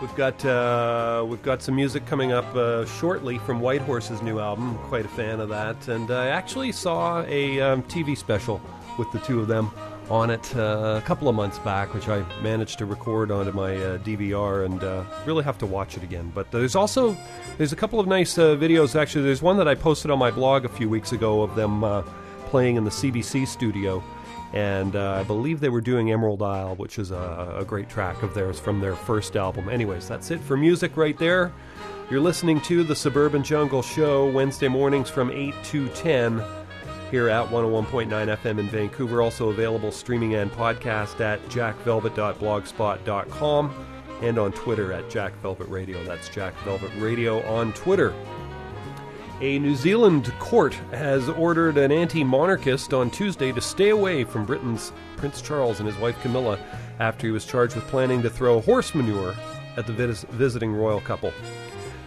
We've 0.00 0.14
got 0.16 0.44
uh, 0.44 1.24
we've 1.26 1.42
got 1.42 1.62
some 1.62 1.76
music 1.76 2.04
coming 2.04 2.32
up 2.32 2.52
uh, 2.56 2.84
shortly 2.84 3.38
from 3.38 3.60
Whitehorse's 3.60 4.22
new 4.22 4.40
album. 4.40 4.76
Quite 4.88 5.04
a 5.04 5.08
fan 5.08 5.40
of 5.40 5.48
that, 5.50 5.86
and 5.88 6.10
I 6.10 6.28
actually 6.28 6.72
saw 6.72 7.22
a 7.22 7.60
um, 7.60 7.82
TV 7.84 8.16
special 8.16 8.60
with 8.98 9.10
the 9.12 9.20
two 9.20 9.40
of 9.40 9.46
them 9.46 9.70
on 10.10 10.30
it 10.30 10.54
uh, 10.56 11.00
a 11.02 11.06
couple 11.06 11.28
of 11.28 11.34
months 11.34 11.58
back, 11.60 11.94
which 11.94 12.08
I 12.08 12.24
managed 12.42 12.78
to 12.78 12.86
record 12.86 13.30
onto 13.30 13.52
my 13.52 13.74
uh, 13.76 13.98
DVR, 13.98 14.66
and 14.66 14.82
uh, 14.82 15.04
really 15.26 15.44
have 15.44 15.58
to 15.58 15.66
watch 15.66 15.96
it 15.96 16.02
again. 16.02 16.30
But 16.34 16.50
there's 16.50 16.74
also 16.74 17.16
there's 17.56 17.72
a 17.72 17.76
couple 17.76 18.00
of 18.00 18.08
nice 18.08 18.36
uh, 18.36 18.56
videos. 18.56 19.00
Actually, 19.00 19.24
there's 19.24 19.42
one 19.42 19.56
that 19.58 19.68
I 19.68 19.76
posted 19.76 20.10
on 20.10 20.18
my 20.18 20.30
blog 20.32 20.64
a 20.64 20.68
few 20.68 20.88
weeks 20.88 21.12
ago 21.12 21.42
of 21.42 21.54
them 21.54 21.84
uh, 21.84 22.02
playing 22.46 22.76
in 22.76 22.84
the 22.84 22.90
CBC 22.90 23.46
studio 23.46 24.02
and 24.54 24.94
uh, 24.94 25.18
I 25.20 25.24
believe 25.24 25.58
they 25.58 25.68
were 25.68 25.80
doing 25.80 26.12
Emerald 26.12 26.40
Isle, 26.40 26.76
which 26.76 27.00
is 27.00 27.10
a, 27.10 27.56
a 27.58 27.64
great 27.64 27.88
track 27.88 28.22
of 28.22 28.34
theirs 28.34 28.60
from 28.60 28.80
their 28.80 28.94
first 28.94 29.34
album. 29.36 29.68
Anyways, 29.68 30.06
that's 30.08 30.30
it 30.30 30.40
for 30.40 30.56
music 30.56 30.96
right 30.96 31.18
there. 31.18 31.52
You're 32.08 32.20
listening 32.20 32.60
to 32.62 32.84
the 32.84 32.94
Suburban 32.94 33.42
Jungle 33.42 33.82
Show 33.82 34.30
Wednesday 34.30 34.68
mornings 34.68 35.10
from 35.10 35.32
8 35.32 35.52
to 35.64 35.88
10 35.88 36.40
here 37.10 37.28
at 37.28 37.48
101.9 37.48 38.08
FM 38.08 38.60
in 38.60 38.68
Vancouver. 38.68 39.22
Also 39.22 39.48
available 39.48 39.90
streaming 39.90 40.36
and 40.36 40.52
podcast 40.52 41.18
at 41.20 41.44
jackvelvet.blogspot.com 41.48 43.86
and 44.22 44.38
on 44.38 44.52
Twitter 44.52 44.92
at 44.92 45.10
Jack 45.10 45.32
Velvet 45.42 45.68
Radio. 45.68 46.04
That's 46.04 46.28
Jack 46.28 46.54
Velvet 46.64 46.92
Radio 46.98 47.44
on 47.46 47.72
Twitter. 47.72 48.14
A 49.40 49.58
New 49.58 49.74
Zealand 49.74 50.32
court 50.38 50.74
has 50.92 51.28
ordered 51.28 51.76
an 51.76 51.90
anti 51.90 52.22
monarchist 52.22 52.94
on 52.94 53.10
Tuesday 53.10 53.50
to 53.50 53.60
stay 53.60 53.88
away 53.88 54.22
from 54.22 54.46
Britain's 54.46 54.92
Prince 55.16 55.42
Charles 55.42 55.80
and 55.80 55.88
his 55.88 55.98
wife 55.98 56.18
Camilla 56.22 56.56
after 57.00 57.26
he 57.26 57.32
was 57.32 57.44
charged 57.44 57.74
with 57.74 57.84
planning 57.88 58.22
to 58.22 58.30
throw 58.30 58.60
horse 58.60 58.94
manure 58.94 59.34
at 59.76 59.88
the 59.88 59.92
vis- 59.92 60.24
visiting 60.30 60.72
royal 60.72 61.00
couple. 61.00 61.32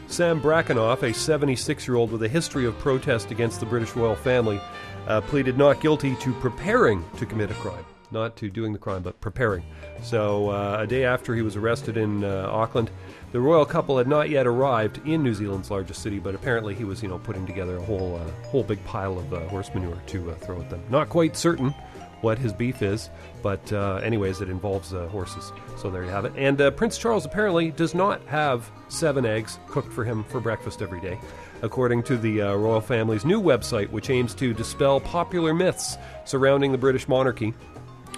Sam 0.08 0.40
Brackenoff, 0.40 1.04
a 1.04 1.14
76 1.14 1.86
year 1.86 1.98
old 1.98 2.14
with 2.14 2.24
a 2.24 2.30
history 2.30 2.66
of 2.66 2.80
protest 2.80 3.30
against 3.30 3.60
the 3.60 3.66
British 3.66 3.94
royal 3.94 4.16
family, 4.16 4.62
uh, 5.08 5.20
pleaded 5.20 5.58
not 5.58 5.82
guilty 5.82 6.16
to 6.16 6.34
preparing 6.36 7.04
to 7.18 7.26
commit 7.26 7.52
a 7.52 7.56
crime. 7.56 7.86
Not 8.10 8.38
to 8.38 8.50
doing 8.50 8.72
the 8.72 8.80
crime, 8.80 9.02
but 9.02 9.20
preparing. 9.20 9.66
So, 10.02 10.50
uh, 10.50 10.78
a 10.80 10.88
day 10.88 11.04
after 11.04 11.36
he 11.36 11.42
was 11.42 11.58
arrested 11.58 11.98
in 11.98 12.24
uh, 12.24 12.48
Auckland, 12.50 12.90
the 13.34 13.42
royal 13.42 13.66
couple 13.66 13.98
had 13.98 14.08
not 14.08 14.30
yet 14.30 14.48
arrived 14.48 15.06
in 15.06 15.22
New 15.22 15.34
Zealand's 15.34 15.70
largest 15.70 16.02
city, 16.02 16.18
but 16.18 16.34
apparently 16.34 16.74
he 16.74 16.86
was, 16.86 17.04
you 17.04 17.10
know, 17.10 17.20
putting 17.20 17.46
together 17.46 17.76
a 17.78 17.82
whole, 17.82 18.16
uh, 18.16 18.48
whole 18.48 18.64
big 18.64 18.84
pile 18.86 19.20
of 19.20 19.34
uh, 19.34 19.42
horse 19.50 19.70
manure 19.74 20.02
to 20.08 20.32
uh, 20.32 20.36
throw 20.36 20.62
at 20.62 20.70
them. 20.70 20.82
Not 20.90 21.10
quite 21.10 21.36
certain 21.36 21.76
what 22.22 22.38
his 22.40 22.54
beef 22.54 22.82
is, 22.82 23.10
but 23.44 23.72
uh, 23.74 23.96
anyways, 23.96 24.40
it 24.40 24.50
involves 24.50 24.94
uh, 24.94 25.08
horses. 25.10 25.52
So 25.78 25.92
there 25.92 26.06
you 26.06 26.10
have 26.10 26.24
it. 26.24 26.32
And 26.38 26.60
uh, 26.62 26.72
Prince 26.72 26.98
Charles 26.98 27.26
apparently 27.26 27.70
does 27.70 27.94
not 27.94 28.26
have 28.28 28.72
seven 28.88 29.26
eggs 29.26 29.60
cooked 29.68 29.92
for 29.92 30.06
him 30.06 30.24
for 30.24 30.40
breakfast 30.40 30.82
every 30.82 31.02
day, 31.02 31.20
according 31.62 32.04
to 32.04 32.18
the 32.18 32.40
royal 32.40 32.82
family's 32.82 33.26
new 33.26 33.42
website, 33.42 33.90
which 33.92 34.10
aims 34.10 34.34
to 34.36 34.54
dispel 34.54 35.02
popular 35.02 35.54
myths 35.54 35.98
surrounding 36.24 36.72
the 36.72 36.78
British 36.78 37.10
monarchy. 37.10 37.54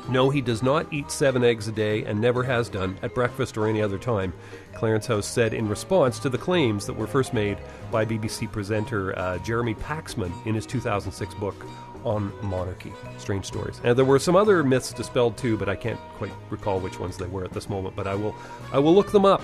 No, 0.09 0.31
he 0.31 0.41
does 0.41 0.63
not 0.63 0.91
eat 0.91 1.11
seven 1.11 1.43
eggs 1.43 1.67
a 1.67 1.71
day 1.71 2.03
and 2.03 2.19
never 2.19 2.41
has 2.41 2.67
done 2.67 2.97
at 3.03 3.13
breakfast 3.13 3.57
or 3.57 3.67
any 3.67 3.79
other 3.79 3.99
time. 3.99 4.33
Clarence 4.79 5.07
House 5.07 5.25
said 5.25 5.53
in 5.53 5.67
response 5.67 6.19
to 6.19 6.29
the 6.29 6.37
claims 6.37 6.85
that 6.85 6.93
were 6.93 7.05
first 7.05 7.33
made 7.33 7.57
by 7.91 8.05
BBC 8.05 8.49
presenter 8.49 9.17
uh, 9.19 9.37
Jeremy 9.39 9.75
Paxman 9.75 10.31
in 10.45 10.55
his 10.55 10.65
2006 10.65 11.33
book 11.33 11.65
on 12.05 12.31
monarchy. 12.41 12.93
Strange 13.17 13.45
stories. 13.45 13.81
And 13.83 13.97
there 13.97 14.05
were 14.05 14.19
some 14.19 14.37
other 14.37 14.63
myths 14.63 14.93
dispelled 14.93 15.35
too, 15.35 15.57
but 15.57 15.67
I 15.67 15.75
can't 15.75 15.99
quite 16.17 16.31
recall 16.49 16.79
which 16.79 16.97
ones 16.97 17.17
they 17.17 17.27
were 17.27 17.43
at 17.43 17.51
this 17.51 17.67
moment. 17.67 17.97
But 17.97 18.07
I 18.07 18.15
will, 18.15 18.33
I 18.71 18.79
will 18.79 18.95
look 18.95 19.11
them 19.11 19.25
up, 19.25 19.41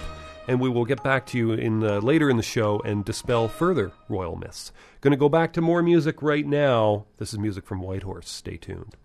and 0.47 0.57
we 0.57 0.69
will 0.69 0.85
get 0.85 1.03
back 1.03 1.25
to 1.27 1.37
you 1.37 1.51
in 1.51 1.83
uh, 1.83 1.99
later 1.99 2.29
in 2.29 2.37
the 2.37 2.43
show 2.43 2.81
and 2.85 3.03
dispel 3.03 3.49
further 3.49 3.91
royal 4.07 4.37
myths. 4.37 4.71
Going 5.01 5.11
to 5.11 5.17
go 5.17 5.27
back 5.27 5.51
to 5.53 5.61
more 5.61 5.83
music 5.83 6.21
right 6.21 6.47
now. 6.47 7.07
This 7.17 7.33
is 7.33 7.39
music 7.39 7.65
from 7.65 7.81
Whitehorse. 7.81 8.29
Stay 8.29 8.55
tuned. 8.55 8.95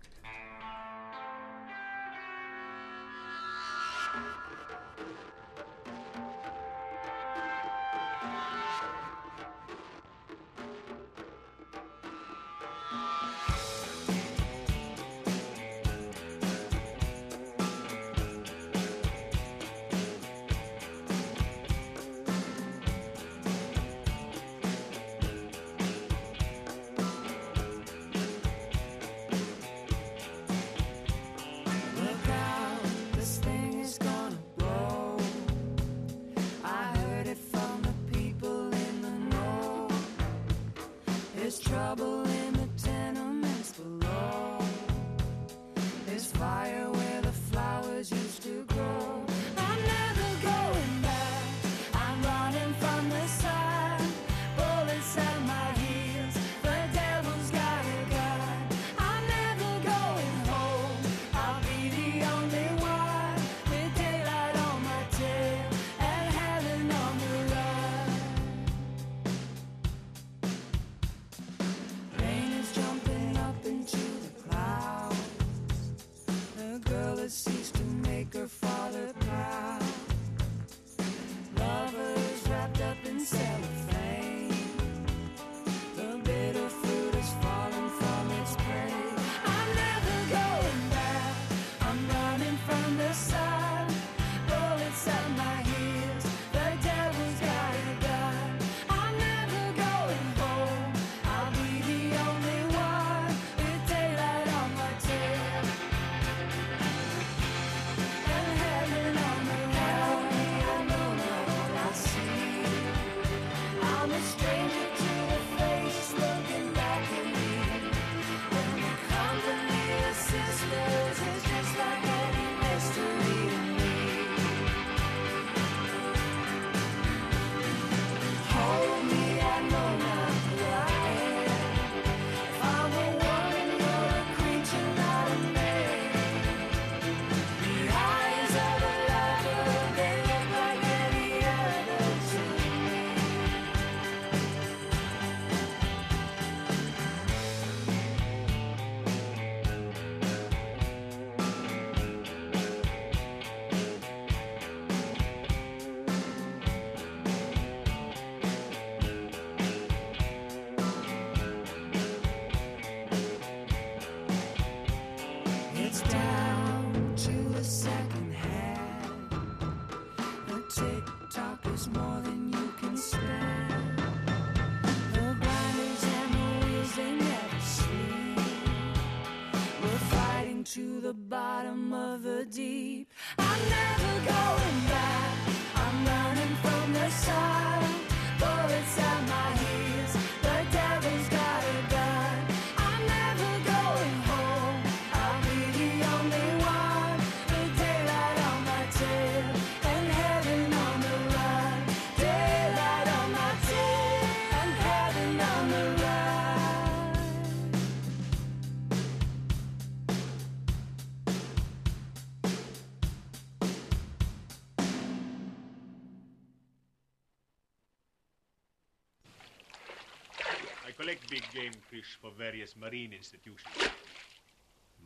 collect 221.11 221.29
big 221.29 221.43
game 221.53 221.73
fish 221.89 222.17
for 222.21 222.31
various 222.37 222.75
marine 222.77 223.11
institutions. 223.13 223.89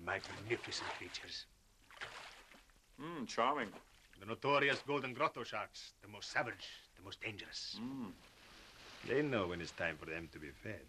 Magnificent 0.06 0.88
creatures. 0.98 1.45
Mmm, 3.02 3.27
charming. 3.27 3.69
The 4.19 4.26
notorious 4.26 4.84
golden 4.86 5.14
grotto 5.14 5.44
sharks, 5.44 5.94
the 6.02 6.07
most 6.07 6.32
savage, 6.32 6.68
the 6.95 7.03
most 7.03 7.22
dangerous. 7.22 7.77
Mmm. 7.82 8.11
They 9.07 9.22
know 9.22 9.48
when 9.48 9.61
it's 9.61 9.72
time 9.72 9.98
for 9.98 10.06
them 10.06 10.30
to 10.32 10.40
be 10.40 10.49
fed. 10.64 10.86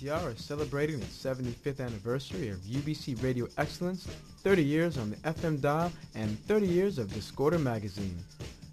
CITR 0.00 0.34
is 0.34 0.42
celebrating 0.42 1.00
its 1.00 1.22
75th 1.22 1.80
anniversary 1.80 2.48
of 2.48 2.58
UBC 2.60 3.22
Radio 3.22 3.46
Excellence, 3.58 4.06
30 4.42 4.64
years 4.64 4.96
on 4.96 5.10
the 5.10 5.16
FM 5.16 5.60
dial, 5.60 5.92
and 6.14 6.38
30 6.46 6.66
years 6.66 6.98
of 6.98 7.08
Discorder 7.08 7.60
magazine. 7.60 8.16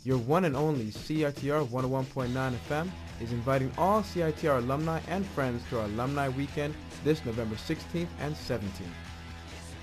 Your 0.05 0.19
one 0.19 0.45
and 0.45 0.55
only 0.55 0.85
CITR 0.85 1.67
101.9 1.67 2.53
FM 2.69 2.89
is 3.19 3.33
inviting 3.33 3.71
all 3.77 4.01
CITR 4.03 4.59
alumni 4.59 5.01
and 5.09 5.25
friends 5.25 5.61
to 5.69 5.79
our 5.79 5.85
Alumni 5.85 6.29
Weekend 6.29 6.73
this 7.03 7.25
November 7.25 7.55
16th 7.55 8.07
and 8.19 8.33
17th. 8.33 8.61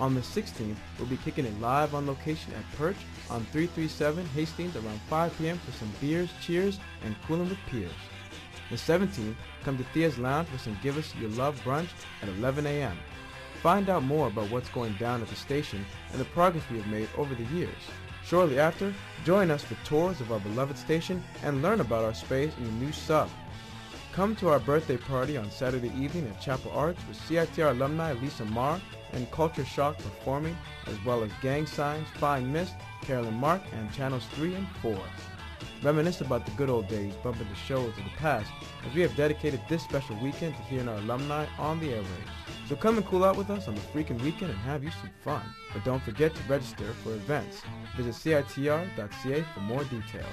On 0.01 0.15
the 0.15 0.23
16th, 0.23 0.77
we'll 0.99 1.09
be 1.09 1.19
kicking 1.19 1.45
it 1.45 1.61
live 1.61 1.95
on 1.95 2.07
location 2.07 2.55
at 2.55 2.79
Perch 2.79 2.97
on 3.29 3.45
337 3.53 4.25
Hastings 4.29 4.77
around 4.77 5.01
5 5.11 5.37
p.m. 5.37 5.59
for 5.59 5.73
some 5.73 5.93
beers, 6.01 6.31
cheers, 6.41 6.81
and 7.05 7.15
cooling 7.27 7.51
with 7.51 7.59
peers. 7.66 7.93
The 8.74 8.98
17th, 8.98 9.36
come 9.62 9.78
to 9.78 9.84
Thea's 9.94 10.18
Lounge 10.18 10.48
for 10.48 10.59
some 10.59 10.76
Give 10.82 10.98
Us 10.98 11.14
Your 11.14 11.30
Love 11.30 11.62
brunch 11.62 11.90
at 12.22 12.28
11 12.28 12.66
a.m. 12.66 12.98
Find 13.62 13.88
out 13.88 14.02
more 14.02 14.26
about 14.26 14.51
what's 14.51 14.68
going 14.70 14.94
down 14.94 15.22
at 15.22 15.28
the 15.28 15.36
station 15.36 15.86
and 16.10 16.20
the 16.20 16.24
progress 16.24 16.68
we 16.68 16.78
have 16.78 16.88
made 16.88 17.09
over 17.16 17.36
the 17.36 17.44
years. 17.55 17.70
Shortly 18.24 18.59
after, 18.59 18.92
join 19.24 19.52
us 19.52 19.62
for 19.62 19.76
tours 19.84 20.20
of 20.20 20.32
our 20.32 20.40
beloved 20.40 20.76
station 20.76 21.22
and 21.44 21.62
learn 21.62 21.82
about 21.82 22.02
our 22.02 22.14
space 22.14 22.52
in 22.59 22.64
the 22.64 22.84
new 22.84 22.90
sub. 22.90 23.30
Come 24.12 24.34
to 24.36 24.48
our 24.48 24.59
birthday 24.59 24.96
party 24.96 25.36
on 25.36 25.52
Saturday 25.52 25.92
evening 25.96 26.26
at 26.26 26.40
Chapel 26.40 26.72
Arts 26.72 27.01
with 27.06 27.20
CITR 27.28 27.70
alumni 27.70 28.14
Lisa 28.14 28.44
Marr 28.46 28.80
and 29.12 29.30
Culture 29.30 29.64
Shock 29.64 29.98
performing, 29.98 30.59
as 30.88 30.96
well 31.05 31.22
as 31.22 31.30
Gang 31.42 31.64
Signs, 31.66 32.09
Fine 32.14 32.52
Mist, 32.52 32.74
Carolyn 33.02 33.34
Mark, 33.34 33.62
and 33.72 33.92
Channels 33.92 34.26
3 34.32 34.56
and 34.56 34.68
4. 34.82 34.98
Reminisce 35.85 36.23
about 36.23 36.47
the 36.47 36.52
good 36.52 36.70
old 36.70 36.89
days, 36.89 37.12
bumping 37.23 37.47
the 37.47 37.55
shows 37.55 37.90
of 37.90 38.05
the 38.05 38.16
past, 38.16 38.51
as 38.86 38.94
we 38.94 39.02
have 39.02 39.15
dedicated 39.16 39.61
this 39.69 39.82
special 39.82 40.16
weekend 40.16 40.56
to 40.56 40.62
hearing 40.62 40.89
our 40.89 40.97
alumni 40.97 41.44
on 41.59 41.78
the 41.78 41.89
airwaves. 41.89 42.69
So 42.70 42.74
come 42.74 42.97
and 42.97 43.06
cool 43.06 43.23
out 43.23 43.36
with 43.36 43.51
us 43.51 43.69
on 43.69 43.74
the 43.74 43.81
freaking 43.82 44.19
weekend 44.23 44.51
and 44.51 44.61
have 44.61 44.82
you 44.82 44.90
some 44.90 45.11
fun. 45.23 45.43
But 45.74 45.85
don't 45.85 46.02
forget 46.02 46.35
to 46.35 46.43
register 46.48 46.90
for 47.02 47.12
events. 47.12 47.61
Visit 47.98 48.15
CITR.ca 48.15 49.44
for 49.52 49.61
more 49.61 49.85
details. 49.85 50.24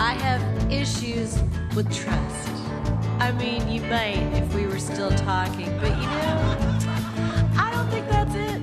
I 0.00 0.14
have 0.14 0.72
issues 0.72 1.38
with 1.76 1.94
trust. 1.94 2.48
I 3.18 3.32
mean, 3.32 3.68
you 3.68 3.82
might 3.82 4.16
if 4.32 4.54
we 4.54 4.64
were 4.64 4.78
still 4.78 5.10
talking, 5.10 5.78
but 5.78 5.90
you 5.90 6.06
know, 6.06 6.56
I 7.58 7.70
don't 7.70 7.86
think 7.90 8.08
that's 8.08 8.34
it. 8.34 8.62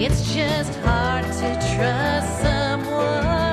It's 0.00 0.32
just 0.32 0.78
hard 0.78 1.24
to 1.24 1.76
trust 1.76 2.40
someone. 2.40 3.43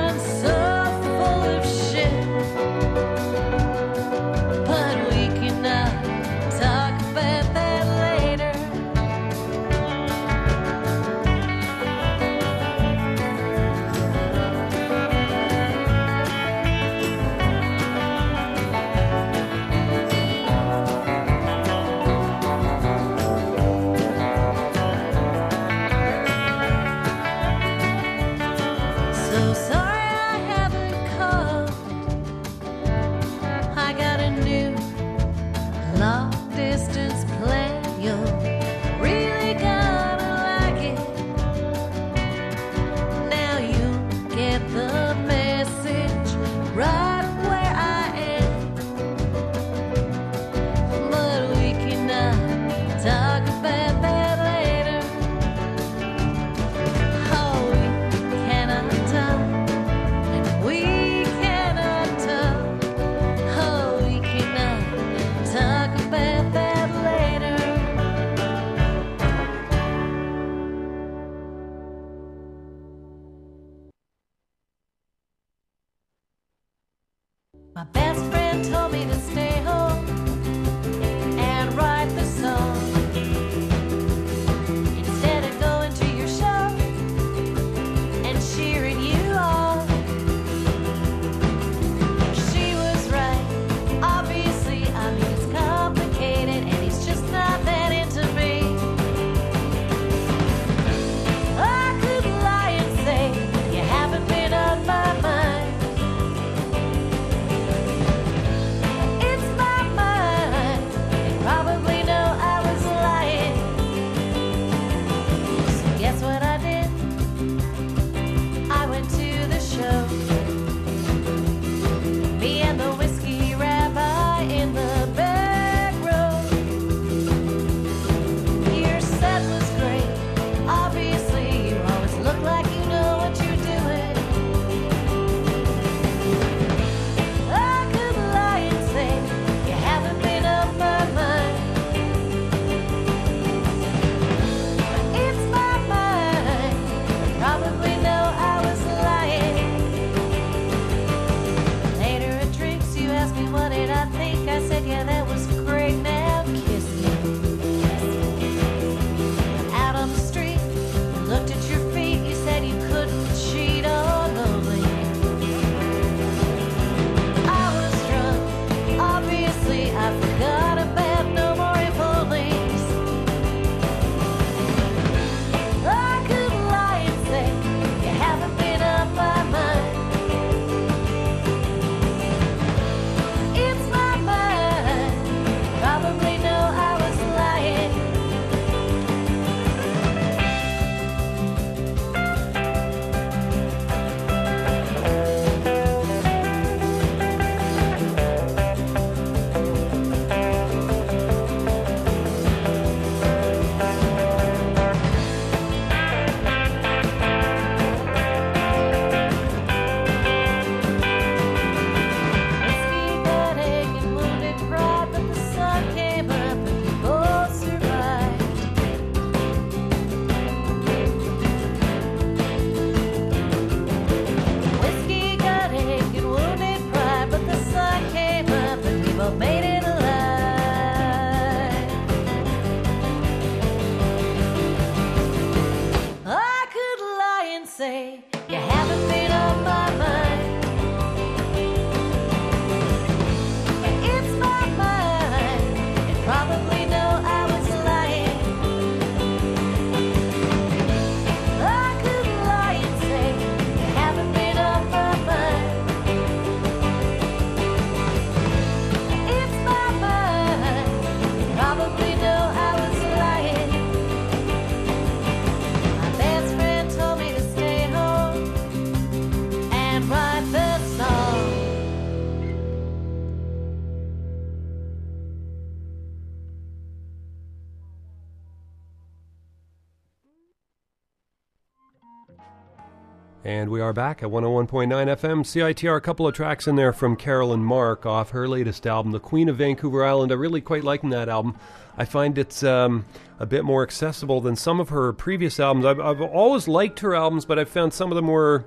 We 283.72 283.80
are 283.80 283.94
back 283.94 284.22
at 284.22 284.28
101.9 284.28 284.88
FM 284.88 285.40
CITR. 285.40 285.96
A 285.96 286.00
couple 286.02 286.28
of 286.28 286.34
tracks 286.34 286.68
in 286.68 286.76
there 286.76 286.92
from 286.92 287.16
Carolyn 287.16 287.64
Mark 287.64 288.04
off 288.04 288.28
her 288.32 288.46
latest 288.46 288.86
album, 288.86 289.12
The 289.12 289.18
Queen 289.18 289.48
of 289.48 289.56
Vancouver 289.56 290.04
Island. 290.04 290.30
I 290.30 290.34
really 290.34 290.60
quite 290.60 290.84
liking 290.84 291.08
that 291.08 291.30
album. 291.30 291.56
I 291.96 292.04
find 292.04 292.36
it's 292.36 292.62
um, 292.62 293.06
a 293.38 293.46
bit 293.46 293.64
more 293.64 293.82
accessible 293.82 294.42
than 294.42 294.56
some 294.56 294.78
of 294.78 294.90
her 294.90 295.14
previous 295.14 295.58
albums. 295.58 295.86
I've, 295.86 296.00
I've 296.00 296.20
always 296.20 296.68
liked 296.68 297.00
her 297.00 297.14
albums, 297.14 297.46
but 297.46 297.58
I've 297.58 297.70
found 297.70 297.94
some 297.94 298.12
of 298.12 298.16
them 298.16 298.26
were. 298.26 298.66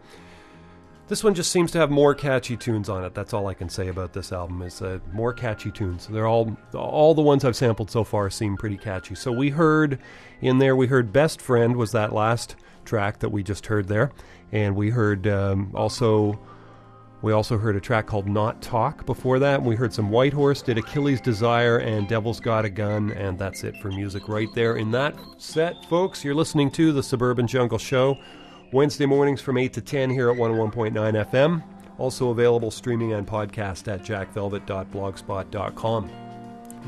This 1.08 1.24
one 1.24 1.36
just 1.36 1.52
seems 1.52 1.70
to 1.74 1.78
have 1.78 1.92
more 1.92 2.16
catchy 2.16 2.58
tunes 2.58 2.90
on 2.90 3.06
it. 3.06 3.14
That's 3.14 3.32
all 3.32 3.46
I 3.46 3.54
can 3.54 3.70
say 3.70 3.90
about 3.90 4.14
this 4.14 4.32
album 4.32 4.64
is 4.64 4.82
uh, 4.82 4.98
more 5.14 5.34
catchy 5.34 5.70
tunes. 5.70 6.08
They're 6.08 6.26
all 6.26 6.58
all 6.74 7.14
the 7.14 7.22
ones 7.22 7.46
I've 7.46 7.56
sampled 7.56 7.92
so 7.92 8.04
far 8.04 8.32
seem 8.32 8.58
pretty 8.58 8.78
catchy. 8.78 9.14
So 9.14 9.32
we 9.32 9.52
heard 9.52 10.00
in 10.42 10.58
there, 10.58 10.76
we 10.76 10.88
heard 10.88 11.14
"Best 11.14 11.44
Friend" 11.44 11.76
was 11.76 11.92
that 11.92 12.12
last 12.12 12.56
track 12.86 13.20
that 13.20 13.30
we 13.30 13.44
just 13.44 13.66
heard 13.68 13.88
there, 13.88 14.12
and 14.52 14.76
we 14.76 14.90
heard 14.90 15.28
um, 15.28 15.72
also 15.74 16.38
we 17.22 17.32
also 17.34 17.58
heard 17.58 17.76
a 17.76 17.80
track 17.80 18.06
called 18.06 18.28
"Not 18.28 18.62
Talk" 18.62 19.06
before 19.06 19.40
that. 19.40 19.64
We 19.64 19.76
heard 19.76 19.94
some 19.94 20.10
Whitehorse, 20.10 20.62
did 20.62 20.78
"Achilles 20.78 21.22
Desire" 21.22 21.78
and 21.78 22.08
"Devil's 22.08 22.40
Got 22.40 22.66
a 22.66 22.70
Gun," 22.70 23.12
and 23.12 23.40
that's 23.40 23.64
it 23.64 23.76
for 23.82 23.90
music 23.90 24.28
right 24.28 24.54
there 24.54 24.78
in 24.78 24.92
that 24.92 25.16
set, 25.38 25.86
folks. 25.86 26.24
You're 26.24 26.36
listening 26.36 26.70
to 26.72 26.92
the 26.92 27.02
Suburban 27.02 27.48
Jungle 27.48 27.80
Show. 27.80 28.18
Wednesday 28.72 29.06
mornings 29.06 29.42
from 29.42 29.58
8 29.58 29.74
to 29.74 29.82
10 29.82 30.10
here 30.10 30.30
at 30.30 30.38
101.9 30.38 30.94
FM. 30.94 31.64
Also 31.98 32.30
available 32.30 32.72
streaming 32.72 33.14
and 33.14 33.26
podcast 33.26 33.88
at 33.88 34.04
jackvelvet.blogspot.com. 34.04 36.10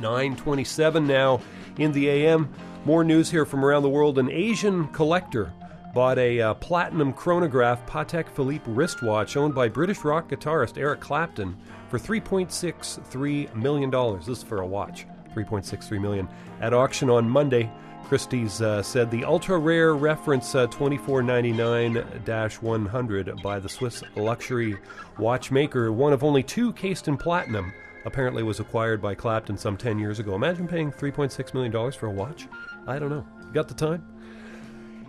927 0.01 1.07
now 1.07 1.39
in 1.77 1.93
the 1.93 2.09
AM. 2.09 2.53
More 2.85 3.03
news 3.03 3.31
here 3.31 3.45
from 3.45 3.63
around 3.63 3.83
the 3.83 3.89
world. 3.89 4.19
An 4.19 4.29
Asian 4.29 4.87
collector 4.89 5.53
bought 5.97 6.19
a 6.19 6.39
uh, 6.39 6.53
platinum 6.53 7.11
chronograph 7.11 7.83
Patek 7.87 8.29
Philippe 8.29 8.65
wristwatch 8.67 9.35
owned 9.35 9.55
by 9.55 9.67
British 9.67 10.03
rock 10.03 10.29
guitarist 10.29 10.77
Eric 10.77 10.99
Clapton 10.99 11.57
for 11.89 11.97
$3.63 11.97 13.55
million. 13.55 13.89
This 14.19 14.27
is 14.27 14.43
for 14.43 14.61
a 14.61 14.67
watch. 14.67 15.07
3.63 15.35 15.99
million. 15.99 16.29
At 16.61 16.71
auction 16.71 17.09
on 17.09 17.27
Monday, 17.27 17.71
Christie's 18.03 18.61
uh, 18.61 18.83
said 18.83 19.09
the 19.09 19.25
ultra 19.25 19.57
rare 19.57 19.95
reference 19.95 20.53
uh, 20.53 20.67
2499 20.67 22.61
100 22.61 23.41
by 23.41 23.57
the 23.57 23.67
Swiss 23.67 24.03
luxury 24.15 24.77
watchmaker, 25.17 25.91
one 25.91 26.13
of 26.13 26.23
only 26.23 26.43
two 26.43 26.73
cased 26.73 27.07
in 27.07 27.17
platinum, 27.17 27.73
apparently 28.05 28.43
was 28.43 28.59
acquired 28.59 29.01
by 29.01 29.15
Clapton 29.15 29.57
some 29.57 29.75
10 29.75 29.97
years 29.97 30.19
ago. 30.19 30.35
Imagine 30.35 30.67
paying 30.67 30.91
$3.6 30.91 31.53
million 31.55 31.91
for 31.93 32.05
a 32.05 32.11
watch. 32.11 32.47
I 32.85 32.99
don't 32.99 33.09
know. 33.09 33.25
You 33.47 33.51
got 33.51 33.67
the 33.67 33.73
time? 33.73 34.05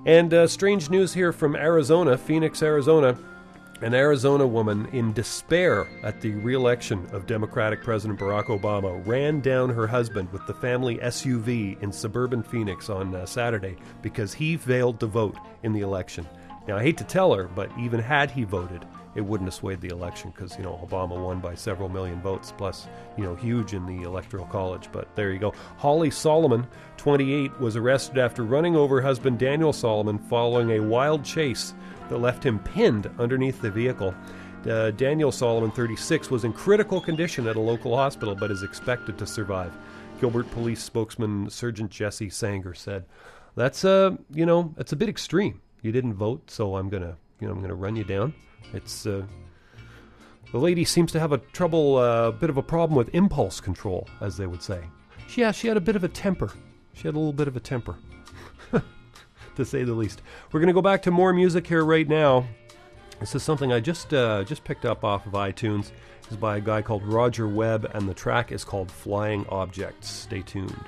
And 0.06 0.32
uh, 0.32 0.46
strange 0.46 0.90
news 0.90 1.12
here 1.12 1.32
from 1.32 1.56
Arizona, 1.56 2.16
Phoenix, 2.16 2.62
Arizona. 2.62 3.18
An 3.80 3.94
Arizona 3.94 4.44
woman, 4.44 4.86
in 4.92 5.12
despair 5.12 5.86
at 6.02 6.20
the 6.20 6.32
reelection 6.32 7.06
of 7.12 7.26
Democratic 7.26 7.80
President 7.80 8.18
Barack 8.18 8.46
Obama, 8.46 9.06
ran 9.06 9.38
down 9.40 9.70
her 9.70 9.86
husband 9.86 10.32
with 10.32 10.44
the 10.48 10.54
family 10.54 10.98
SUV 10.98 11.80
in 11.80 11.92
suburban 11.92 12.42
Phoenix 12.42 12.90
on 12.90 13.14
uh, 13.14 13.24
Saturday 13.24 13.76
because 14.02 14.34
he 14.34 14.56
failed 14.56 14.98
to 14.98 15.06
vote 15.06 15.36
in 15.62 15.72
the 15.72 15.82
election. 15.82 16.26
Now, 16.66 16.76
I 16.76 16.82
hate 16.82 16.98
to 16.98 17.04
tell 17.04 17.32
her, 17.32 17.44
but 17.44 17.70
even 17.78 18.00
had 18.00 18.32
he 18.32 18.42
voted, 18.42 18.84
it 19.14 19.20
wouldn't 19.20 19.48
have 19.48 19.54
swayed 19.54 19.80
the 19.80 19.88
election 19.88 20.30
because, 20.30 20.56
you 20.56 20.62
know, 20.62 20.86
Obama 20.88 21.22
won 21.22 21.40
by 21.40 21.54
several 21.54 21.88
million 21.88 22.20
votes, 22.20 22.52
plus, 22.56 22.88
you 23.16 23.24
know, 23.24 23.34
huge 23.34 23.74
in 23.74 23.86
the 23.86 24.02
Electoral 24.02 24.46
College. 24.46 24.88
But 24.92 25.14
there 25.16 25.32
you 25.32 25.38
go. 25.38 25.52
Holly 25.76 26.10
Solomon, 26.10 26.66
28, 26.96 27.58
was 27.60 27.76
arrested 27.76 28.18
after 28.18 28.44
running 28.44 28.76
over 28.76 29.00
husband 29.00 29.38
Daniel 29.38 29.72
Solomon 29.72 30.18
following 30.18 30.72
a 30.72 30.80
wild 30.80 31.24
chase 31.24 31.74
that 32.08 32.18
left 32.18 32.44
him 32.44 32.58
pinned 32.60 33.10
underneath 33.18 33.60
the 33.60 33.70
vehicle. 33.70 34.14
Uh, 34.68 34.90
Daniel 34.92 35.32
Solomon, 35.32 35.70
36, 35.70 36.30
was 36.30 36.44
in 36.44 36.52
critical 36.52 37.00
condition 37.00 37.46
at 37.46 37.56
a 37.56 37.60
local 37.60 37.96
hospital 37.96 38.34
but 38.34 38.50
is 38.50 38.62
expected 38.62 39.16
to 39.18 39.26
survive. 39.26 39.72
Gilbert 40.20 40.50
Police 40.50 40.82
spokesman 40.82 41.48
Sergeant 41.48 41.90
Jesse 41.90 42.28
Sanger 42.28 42.74
said, 42.74 43.04
"That's 43.54 43.84
uh, 43.84 44.16
you 44.32 44.46
know, 44.46 44.74
that's 44.76 44.92
a 44.92 44.96
bit 44.96 45.08
extreme. 45.08 45.60
You 45.80 45.92
didn't 45.92 46.14
vote, 46.14 46.50
so 46.50 46.76
I'm 46.76 46.88
gonna, 46.88 47.16
you 47.40 47.46
know, 47.46 47.52
I'm 47.52 47.60
gonna 47.60 47.74
run 47.74 47.96
you 47.96 48.04
down. 48.04 48.34
It's 48.72 49.06
uh, 49.06 49.24
the 50.52 50.58
lady 50.58 50.84
seems 50.84 51.12
to 51.12 51.20
have 51.20 51.32
a 51.32 51.38
trouble, 51.38 51.98
a 51.98 52.28
uh, 52.28 52.30
bit 52.32 52.50
of 52.50 52.56
a 52.56 52.62
problem 52.62 52.96
with 52.96 53.14
impulse 53.14 53.60
control, 53.60 54.08
as 54.20 54.36
they 54.36 54.46
would 54.46 54.62
say. 54.62 54.82
Yeah, 55.36 55.52
she 55.52 55.68
had 55.68 55.76
a 55.76 55.80
bit 55.80 55.94
of 55.94 56.04
a 56.04 56.08
temper. 56.08 56.52
She 56.94 57.02
had 57.06 57.14
a 57.14 57.18
little 57.18 57.32
bit 57.32 57.48
of 57.48 57.56
a 57.56 57.60
temper." 57.60 57.96
to 59.58 59.64
say 59.64 59.84
the 59.84 59.92
least. 59.92 60.22
We're 60.50 60.60
going 60.60 60.68
to 60.68 60.72
go 60.72 60.82
back 60.82 61.02
to 61.02 61.10
more 61.10 61.32
music 61.32 61.66
here 61.66 61.84
right 61.84 62.08
now. 62.08 62.46
This 63.20 63.34
is 63.34 63.42
something 63.42 63.72
I 63.72 63.80
just 63.80 64.14
uh, 64.14 64.44
just 64.44 64.64
picked 64.64 64.84
up 64.84 65.04
off 65.04 65.26
of 65.26 65.32
iTunes. 65.32 65.90
Is 66.30 66.36
by 66.36 66.58
a 66.58 66.60
guy 66.60 66.82
called 66.82 67.04
Roger 67.04 67.48
Webb, 67.48 67.90
and 67.94 68.08
the 68.08 68.14
track 68.14 68.52
is 68.52 68.64
called 68.64 68.90
"Flying 68.90 69.46
Objects." 69.48 70.08
Stay 70.08 70.42
tuned. 70.42 70.84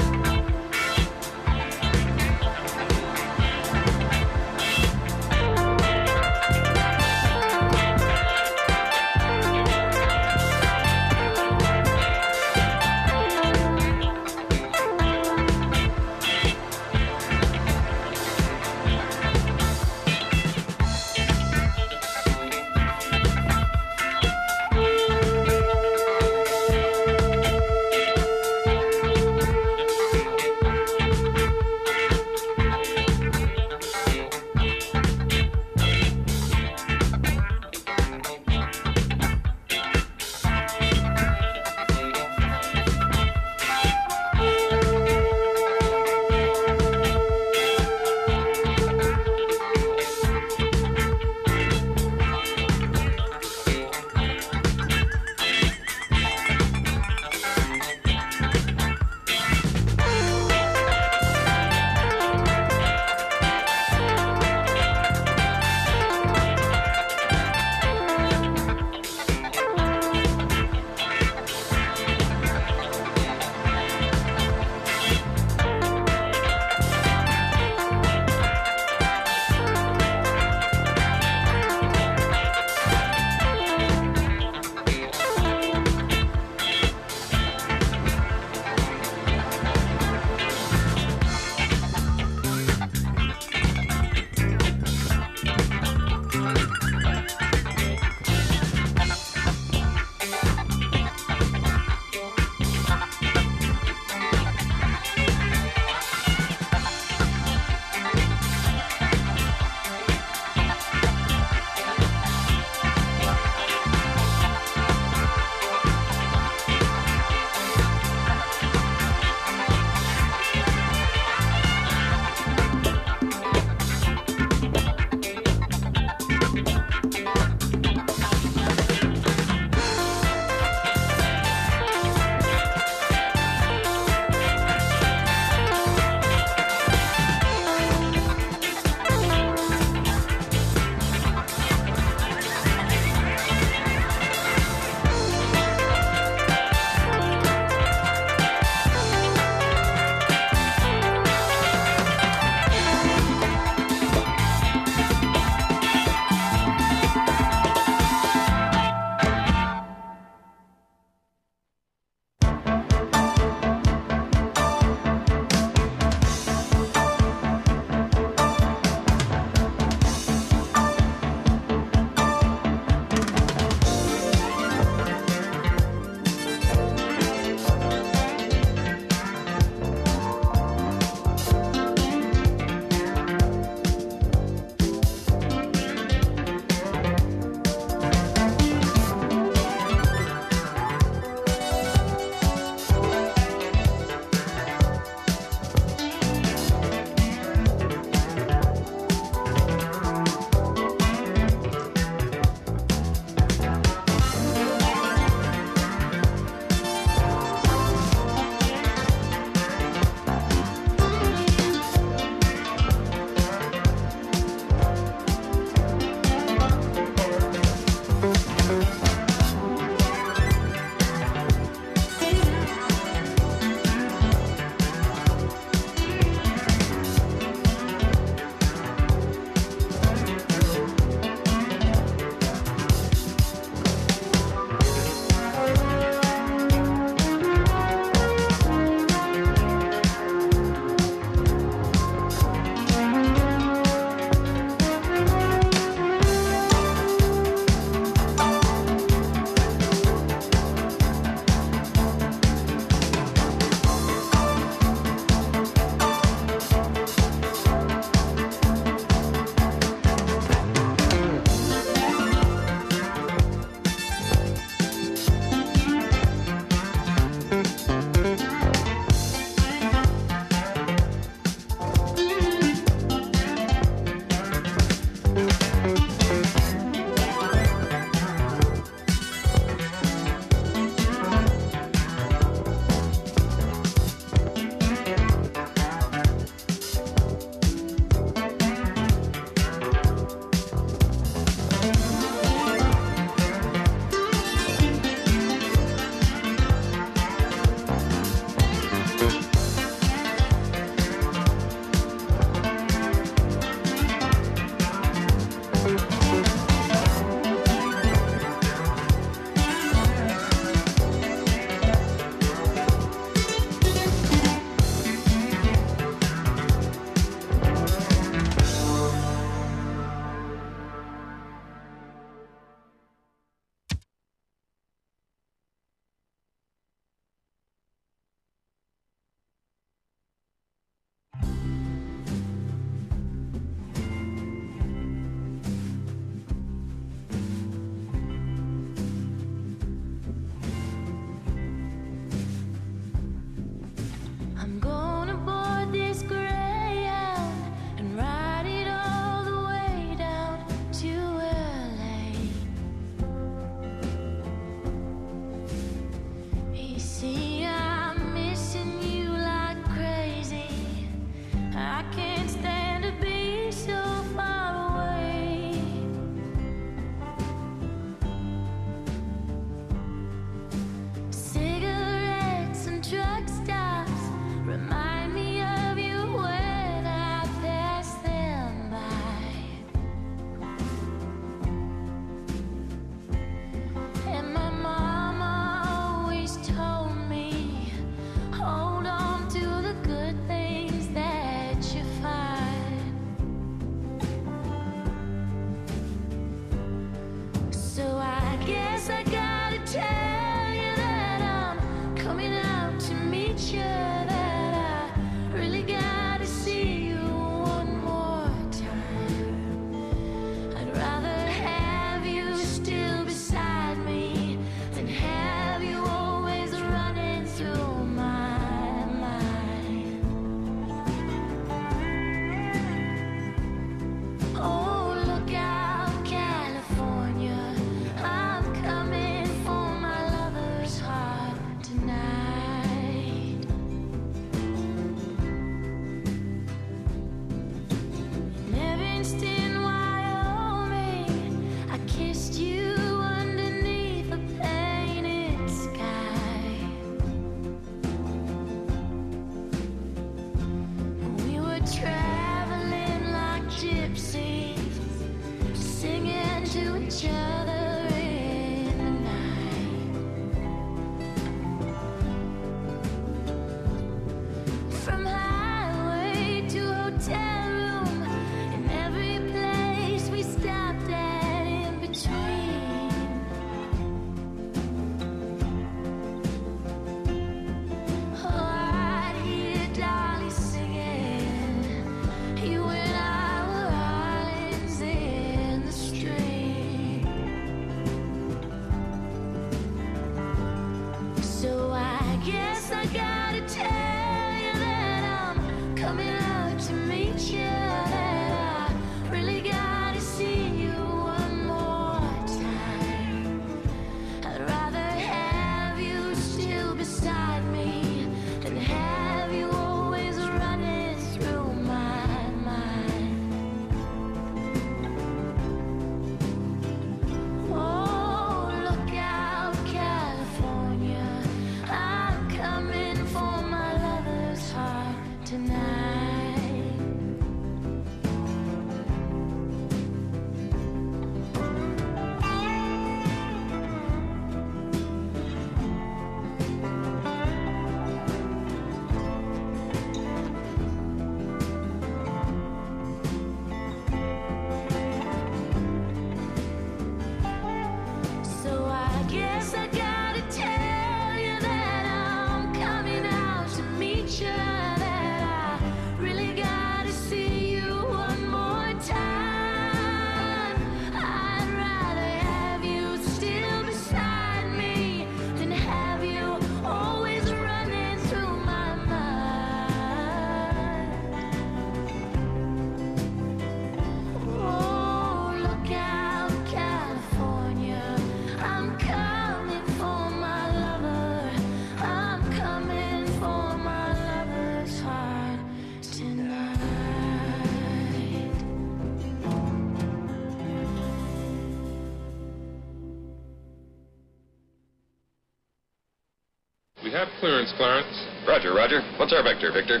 Clarence. 597.76 598.08
Roger, 598.46 598.72
Roger. 598.74 599.00
What's 599.18 599.32
our 599.32 599.42
vector, 599.42 599.72
Victor? 599.72 600.00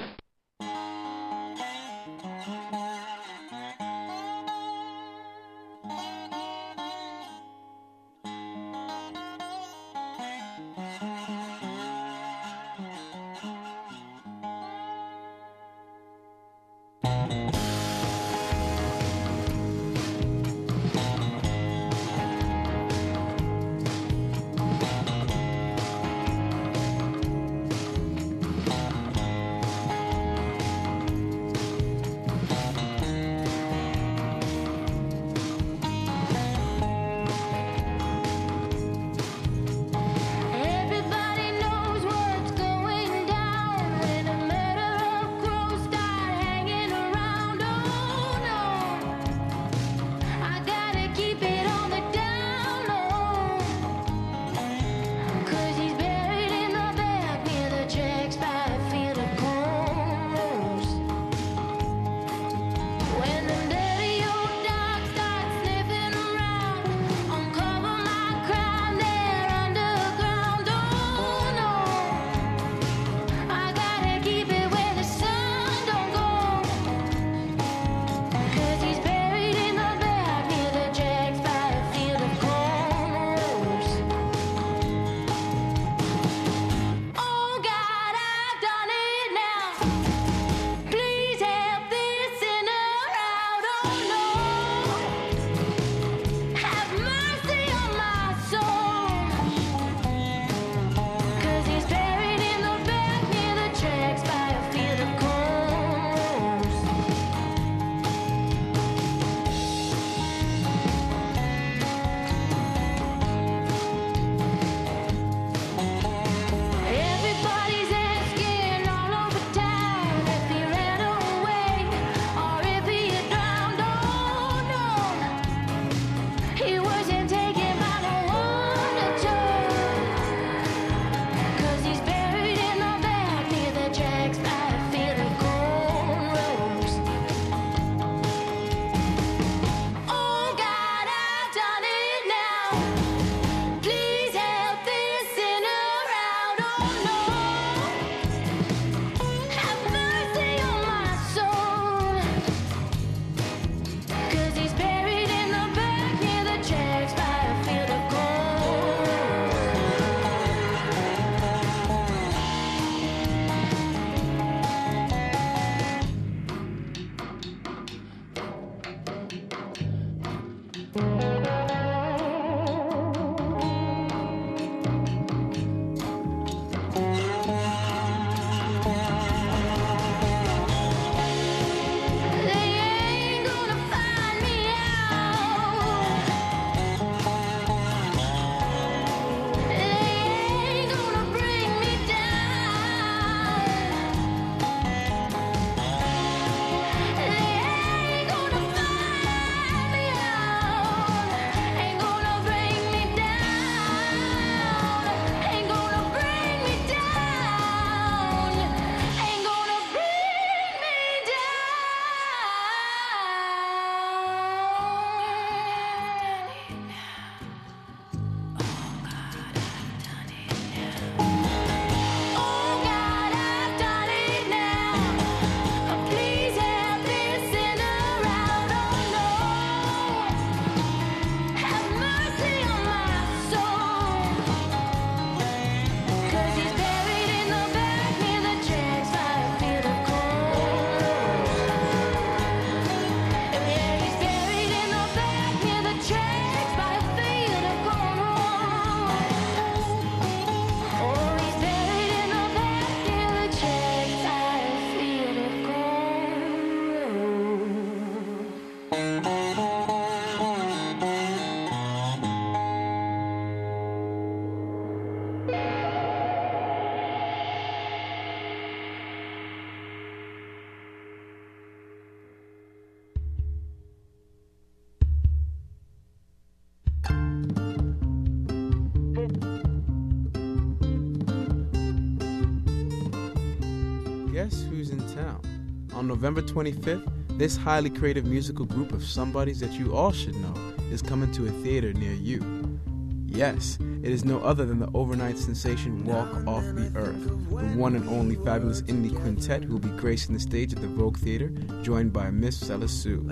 November 286.08 286.42
25th, 286.42 287.06
this 287.38 287.56
highly 287.56 287.90
creative 287.90 288.24
musical 288.24 288.64
group 288.64 288.92
of 288.92 289.04
somebodies 289.04 289.60
that 289.60 289.72
you 289.72 289.94
all 289.94 290.10
should 290.10 290.34
know 290.36 290.54
is 290.90 291.02
coming 291.02 291.30
to 291.32 291.46
a 291.46 291.50
theater 291.62 291.92
near 291.92 292.14
you. 292.14 292.80
Yes, 293.26 293.78
it 294.02 294.10
is 294.10 294.24
no 294.24 294.40
other 294.40 294.64
than 294.64 294.80
the 294.80 294.88
overnight 294.94 295.36
sensation 295.36 296.04
Walk 296.06 296.28
Off 296.46 296.64
the 296.74 296.90
Earth, 296.96 297.22
the 297.24 297.76
one 297.76 297.94
and 297.94 298.08
only 298.08 298.36
fabulous 298.36 298.80
indie 298.82 299.14
quintet 299.14 299.62
who 299.62 299.74
will 299.74 299.80
be 299.80 300.00
gracing 300.00 300.32
the 300.32 300.40
stage 300.40 300.72
at 300.72 300.80
the 300.80 300.88
Vogue 300.88 301.18
Theater, 301.18 301.50
joined 301.82 302.12
by 302.12 302.30
Miss 302.30 302.56
Selah 302.56 302.88
Sue. 302.88 303.22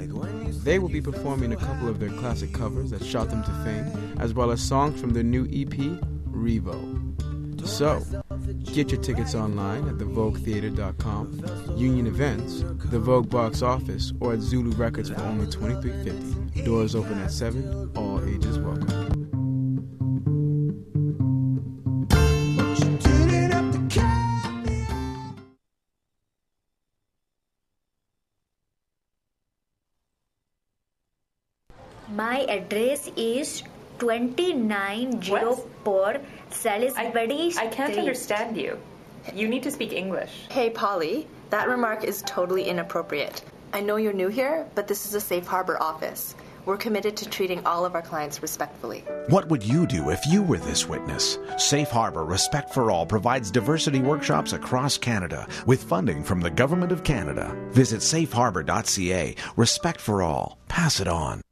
They 0.62 0.78
will 0.78 0.90
be 0.90 1.00
performing 1.00 1.54
a 1.54 1.56
couple 1.56 1.88
of 1.88 1.98
their 1.98 2.10
classic 2.10 2.52
covers 2.52 2.90
that 2.90 3.02
shot 3.02 3.30
them 3.30 3.42
to 3.42 3.50
fame, 3.64 4.18
as 4.20 4.34
well 4.34 4.50
as 4.50 4.60
songs 4.60 5.00
from 5.00 5.10
their 5.10 5.22
new 5.22 5.44
EP, 5.44 5.74
Revo. 6.30 7.02
So, 7.66 8.02
get 8.72 8.90
your 8.90 9.00
tickets 9.00 9.34
online 9.34 9.88
at 9.88 9.94
thevoguetheater.com, 9.96 11.76
Union 11.76 12.06
Events, 12.06 12.64
the 12.90 12.98
Vogue 12.98 13.28
Box 13.28 13.62
Office, 13.62 14.12
or 14.20 14.34
at 14.34 14.40
Zulu 14.40 14.72
Records 14.72 15.10
for 15.10 15.20
only 15.22 15.46
$23.50. 15.46 16.64
Doors 16.64 16.94
open 16.94 17.18
at 17.18 17.30
7, 17.30 17.92
all 17.96 18.24
ages 18.24 18.58
welcome. 18.58 19.26
My 32.08 32.46
address 32.48 33.10
is 33.16 33.62
2904 33.98 36.20
Salisbury 36.50 37.52
I 37.56 37.66
can't 37.68 37.96
understand 37.98 38.56
you. 38.56 38.78
You 39.34 39.48
need 39.48 39.64
to 39.64 39.70
speak 39.70 39.92
English. 39.92 40.30
Hey, 40.50 40.70
Polly, 40.70 41.26
that 41.50 41.68
remark 41.68 42.04
is 42.04 42.22
totally 42.26 42.64
inappropriate. 42.64 43.42
I 43.72 43.80
know 43.80 43.96
you're 43.96 44.12
new 44.12 44.28
here, 44.28 44.66
but 44.74 44.88
this 44.88 45.06
is 45.06 45.14
a 45.14 45.20
safe 45.20 45.46
harbor 45.46 45.80
office. 45.82 46.34
We're 46.64 46.76
committed 46.76 47.16
to 47.18 47.30
treating 47.30 47.64
all 47.64 47.84
of 47.84 47.94
our 47.94 48.02
clients 48.02 48.42
respectfully. 48.42 49.04
What 49.28 49.48
would 49.48 49.62
you 49.62 49.86
do 49.86 50.10
if 50.10 50.24
you 50.26 50.42
were 50.42 50.58
this 50.58 50.88
witness? 50.88 51.38
Safe 51.58 51.88
Harbor 51.88 52.24
Respect 52.24 52.74
for 52.74 52.90
All 52.90 53.06
provides 53.06 53.52
diversity 53.52 54.00
workshops 54.00 54.52
across 54.52 54.98
Canada 54.98 55.46
with 55.64 55.84
funding 55.84 56.24
from 56.24 56.40
the 56.40 56.50
Government 56.50 56.90
of 56.90 57.04
Canada. 57.04 57.54
Visit 57.70 58.00
safeharbor.ca. 58.00 59.36
Respect 59.56 60.00
for 60.00 60.22
all. 60.22 60.58
Pass 60.66 60.98
it 60.98 61.06
on. 61.06 61.45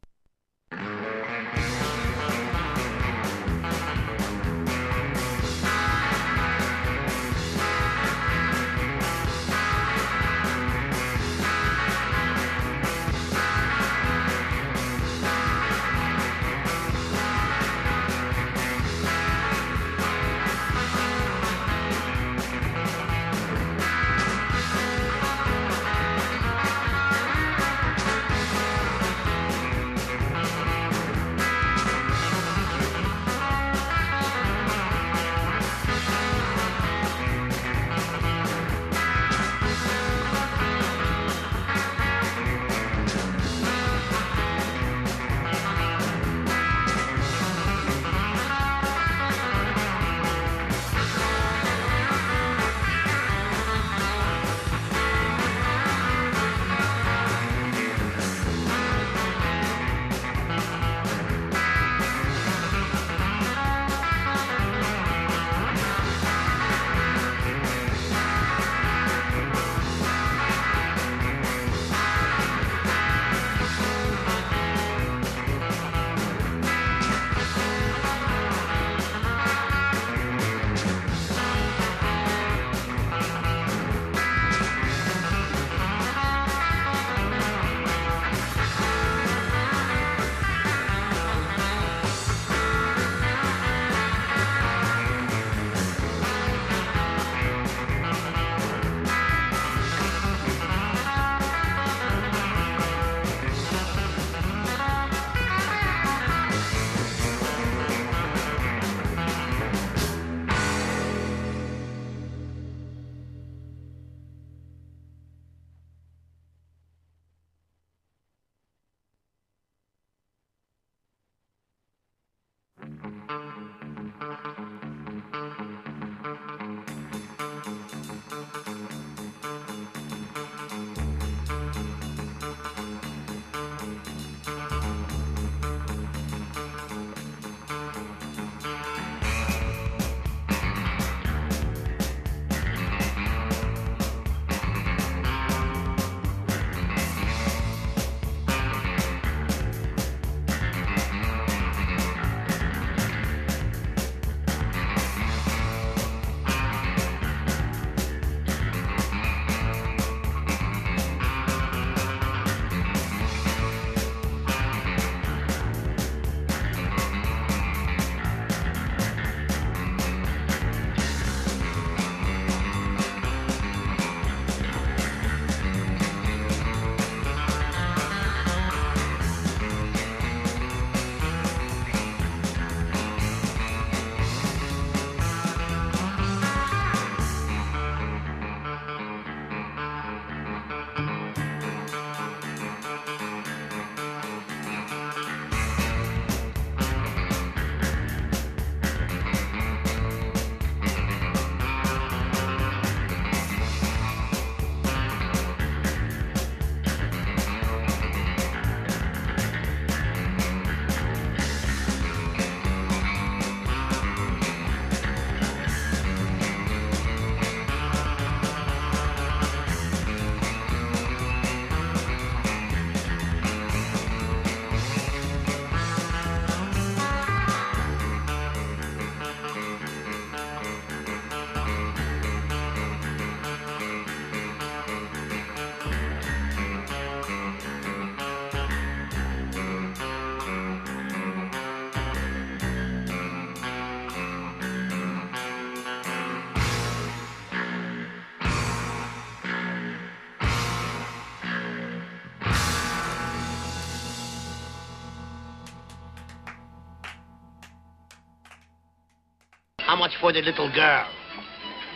How 259.95 260.01
much 260.01 260.17
for 260.21 260.33
the 260.33 260.43
little 260.43 260.69
girl? 260.75 261.07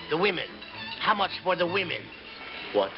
The 0.09 0.17
women. 0.17 0.47
How 1.01 1.15
much 1.17 1.33
for 1.43 1.57
the 1.57 1.67
women? 1.67 2.01
What? 2.73 2.93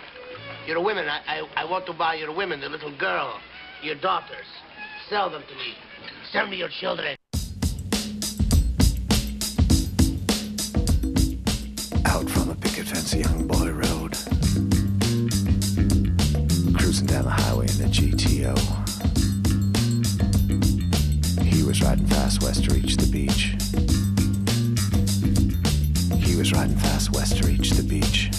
Your 0.66 0.84
women. 0.84 1.08
I, 1.08 1.20
I, 1.26 1.62
I 1.62 1.64
want 1.64 1.86
to 1.86 1.94
buy 1.94 2.16
your 2.16 2.36
women, 2.36 2.60
the 2.60 2.68
little 2.68 2.94
girl, 2.98 3.40
your 3.82 3.94
daughters. 3.94 4.44
Sell 5.08 5.30
them 5.30 5.42
to 5.48 5.54
me. 5.54 5.72
Sell 6.30 6.46
me 6.46 6.58
your 6.58 6.68
children. 6.68 7.16
Out 12.04 12.28
from 12.28 12.50
a 12.50 12.54
picket 12.56 12.86
fence, 12.86 13.14
a 13.14 13.20
young 13.20 13.46
boy 13.46 13.70
rode. 13.70 14.12
Cruising 16.76 17.06
down 17.06 17.24
the 17.24 17.34
highway 17.34 17.68
in 17.74 17.80
a 17.80 17.88
GTO. 17.88 18.54
He 21.42 21.62
was 21.62 21.80
riding 21.80 22.06
fast 22.06 22.42
west 22.42 22.64
to 22.64 22.74
reach 22.74 22.98
the 22.98 23.10
beach. 23.10 23.19
West 27.12 27.36
to 27.38 27.46
reach 27.46 27.70
the 27.70 27.82
beach. 27.82 28.29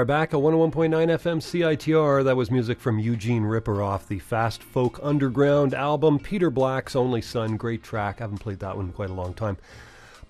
Are 0.00 0.04
back 0.06 0.32
at 0.32 0.40
101.9 0.40 0.88
FM 0.90 1.42
CITR. 1.42 2.24
That 2.24 2.34
was 2.34 2.50
music 2.50 2.80
from 2.80 2.98
Eugene 2.98 3.42
Ripper 3.42 3.82
off 3.82 4.08
the 4.08 4.18
Fast 4.18 4.62
Folk 4.62 4.98
Underground 5.02 5.74
album, 5.74 6.18
Peter 6.18 6.48
Black's 6.48 6.96
Only 6.96 7.20
Son. 7.20 7.58
Great 7.58 7.82
track. 7.82 8.16
I 8.18 8.24
haven't 8.24 8.38
played 8.38 8.60
that 8.60 8.76
one 8.78 8.86
in 8.86 8.92
quite 8.92 9.10
a 9.10 9.12
long 9.14 9.34
time. 9.34 9.58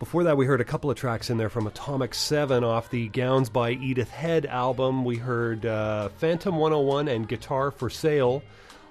Before 0.01 0.25
that, 0.25 0.37
we 0.37 0.45
heard 0.45 0.61
a 0.61 0.65
couple 0.65 0.91
of 0.91 0.97
tracks 0.97 1.31
in 1.31 1.39
there 1.39 1.49
from 1.49 1.69
Atomic 1.69 2.15
7 2.15 2.65
off 2.65 2.91
the 2.91 3.07
Gowns 3.11 3.49
by 3.49 3.71
Edith 3.71 4.11
Head 4.11 4.45
album. 4.45 5.05
We 5.05 5.19
heard 5.19 5.65
uh, 5.65 6.09
Phantom 6.09 6.57
101 6.57 7.07
and 7.07 7.29
Guitar 7.29 7.71
for 7.71 7.89
Sale. 7.89 8.43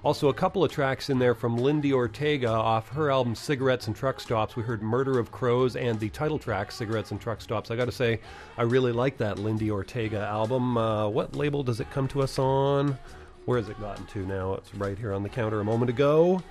Also, 0.02 0.30
a 0.30 0.34
couple 0.34 0.64
of 0.64 0.72
tracks 0.72 1.10
in 1.10 1.18
there 1.18 1.34
from 1.34 1.58
Lindi 1.58 1.92
Ortega 1.92 2.48
off 2.48 2.88
her 2.88 3.10
album 3.10 3.34
Cigarettes 3.34 3.86
and 3.86 3.94
Truck 3.94 4.18
Stops. 4.18 4.56
We 4.56 4.62
heard 4.62 4.82
Murder 4.82 5.18
of 5.18 5.30
Crows 5.30 5.76
and 5.76 6.00
the 6.00 6.08
title 6.08 6.38
track 6.38 6.72
Cigarettes 6.72 7.10
and 7.10 7.20
Truck 7.20 7.42
Stops. 7.42 7.70
I 7.70 7.76
got 7.76 7.84
to 7.84 7.92
say, 7.92 8.18
I 8.56 8.62
really 8.62 8.92
like 8.92 9.18
that 9.18 9.38
Lindi 9.38 9.70
Ortega 9.70 10.20
album. 10.20 10.78
Uh, 10.78 11.06
what 11.08 11.36
label 11.36 11.62
does 11.62 11.80
it 11.80 11.90
come 11.90 12.08
to 12.08 12.22
us 12.22 12.38
on? 12.38 12.98
Where 13.44 13.58
has 13.58 13.68
it 13.68 13.78
gotten 13.78 14.06
to 14.06 14.24
now? 14.24 14.54
It's 14.54 14.74
right 14.74 14.96
here 14.96 15.12
on 15.12 15.22
the 15.22 15.28
counter 15.28 15.60
a 15.60 15.64
moment 15.64 15.90
ago. 15.90 16.42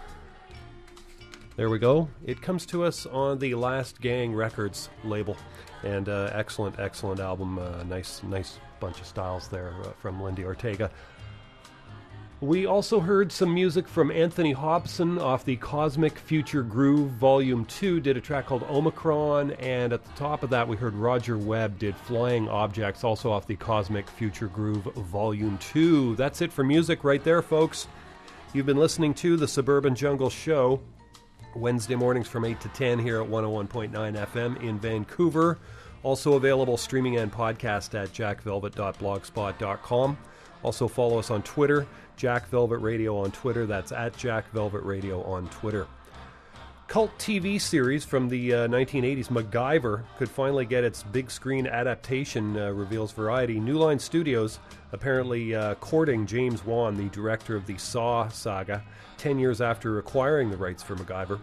There 1.56 1.72
we 1.72 1.80
go. 1.80 2.08
It 2.24 2.42
comes 2.44 2.68
to 2.68 2.84
us 2.84 3.08
on 3.08 3.40
the 3.40 3.56
Last 3.56 4.00
Gang 4.00 4.34
Records 4.34 4.90
label, 5.04 5.36
and 5.84 6.08
uh, 6.08 6.30
excellent, 6.34 6.80
excellent 6.80 7.20
album. 7.20 7.58
Uh, 7.58 7.84
nice, 7.84 8.22
nice 8.22 8.60
bunch 8.80 9.00
of 9.02 9.08
styles 9.08 9.48
there 9.48 9.74
uh, 9.84 9.90
from 10.00 10.22
Lindi 10.22 10.46
Ortega. 10.46 10.92
We 12.42 12.66
also 12.66 13.02
heard 13.02 13.34
some 13.34 13.54
music 13.54 13.86
from 13.86 14.12
Anthony 14.12 14.54
Hobson 14.54 15.20
off 15.20 15.44
the 15.44 15.58
Cosmic 15.58 16.18
Future 16.18 16.64
Groove 16.64 17.12
Volume 17.12 17.66
2, 17.66 18.00
did 18.00 18.16
a 18.16 18.22
track 18.22 18.46
called 18.46 18.64
Omicron, 18.70 19.52
and 19.60 19.92
at 19.92 20.06
the 20.06 20.12
top 20.14 20.42
of 20.42 20.50
that 20.52 20.66
we 20.66 20.78
heard 20.78 20.94
Roger 20.94 21.38
Webb 21.38 21.78
did 21.80 21.98
Flying 21.98 22.48
Objects, 22.48 23.04
also 23.04 23.30
off 23.30 23.46
the 23.46 23.58
Cosmic 23.58 24.10
Future 24.10 24.48
Groove 24.48 24.86
Volume 24.86 25.58
2. 25.58 26.16
That's 26.16 26.42
it 26.42 26.54
for 26.54 26.64
music 26.64 27.04
right 27.04 27.22
there, 27.26 27.42
folks. 27.42 27.90
You've 28.54 28.66
been 28.66 28.78
listening 28.78 29.14
to 29.16 29.36
the 29.36 29.48
Suburban 29.48 29.94
Jungle 29.94 30.30
Show, 30.30 30.80
Wednesday 31.58 31.96
mornings 31.96 32.30
from 32.30 32.46
8 32.46 32.62
to 32.62 32.70
10 32.70 33.00
here 33.00 33.22
at 33.22 33.28
101.9 33.28 33.92
FM 33.92 34.64
in 34.64 34.80
Vancouver. 34.80 35.60
Also 36.04 36.36
available 36.36 36.78
streaming 36.78 37.18
and 37.18 37.34
podcast 37.34 38.02
at 38.02 38.14
jackvelvet.blogspot.com. 38.14 40.18
Also 40.64 40.88
follow 40.88 41.20
us 41.20 41.32
on 41.32 41.42
Twitter, 41.44 41.86
Jack 42.20 42.50
Velvet 42.50 42.80
Radio 42.80 43.18
on 43.18 43.32
Twitter. 43.32 43.66
That's 43.66 43.94
at 43.94 44.16
Jack 44.18 44.52
Velvet 44.52 44.84
Radio 44.84 45.24
on 45.24 45.48
Twitter. 45.48 45.88
Cult 46.90 47.18
TV 47.18 47.62
series 47.62 48.04
from 48.04 48.28
the 48.28 48.54
uh, 48.54 48.68
1980s, 48.68 49.28
MacGyver, 49.28 50.04
could 50.18 50.30
finally 50.30 50.66
get 50.66 50.84
its 50.84 51.02
big 51.02 51.32
screen 51.32 51.66
adaptation, 51.66 52.58
uh, 52.58 52.72
reveals 52.72 53.14
Variety. 53.14 53.58
New 53.58 53.78
Line 53.78 54.00
Studios 54.00 54.60
apparently 54.92 55.56
uh, 55.56 55.76
courting 55.76 56.26
James 56.26 56.66
Wan, 56.66 56.98
the 56.98 57.08
director 57.16 57.56
of 57.56 57.66
the 57.66 57.78
Saw 57.78 58.28
saga, 58.28 58.84
10 59.18 59.40
years 59.40 59.62
after 59.62 59.98
acquiring 59.98 60.52
the 60.52 60.58
rights 60.58 60.84
for 60.84 60.98
MacGyver. 60.98 61.40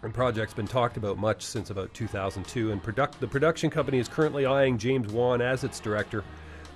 The 0.00 0.08
project's 0.08 0.54
been 0.54 0.68
talked 0.68 0.96
about 0.96 1.18
much 1.18 1.42
since 1.42 1.68
about 1.68 1.92
2002, 1.92 2.72
and 2.72 2.80
the 2.80 3.28
production 3.28 3.68
company 3.68 3.98
is 3.98 4.08
currently 4.08 4.46
eyeing 4.46 4.78
James 4.78 5.12
Wan 5.12 5.42
as 5.42 5.64
its 5.64 5.80
director 5.80 6.24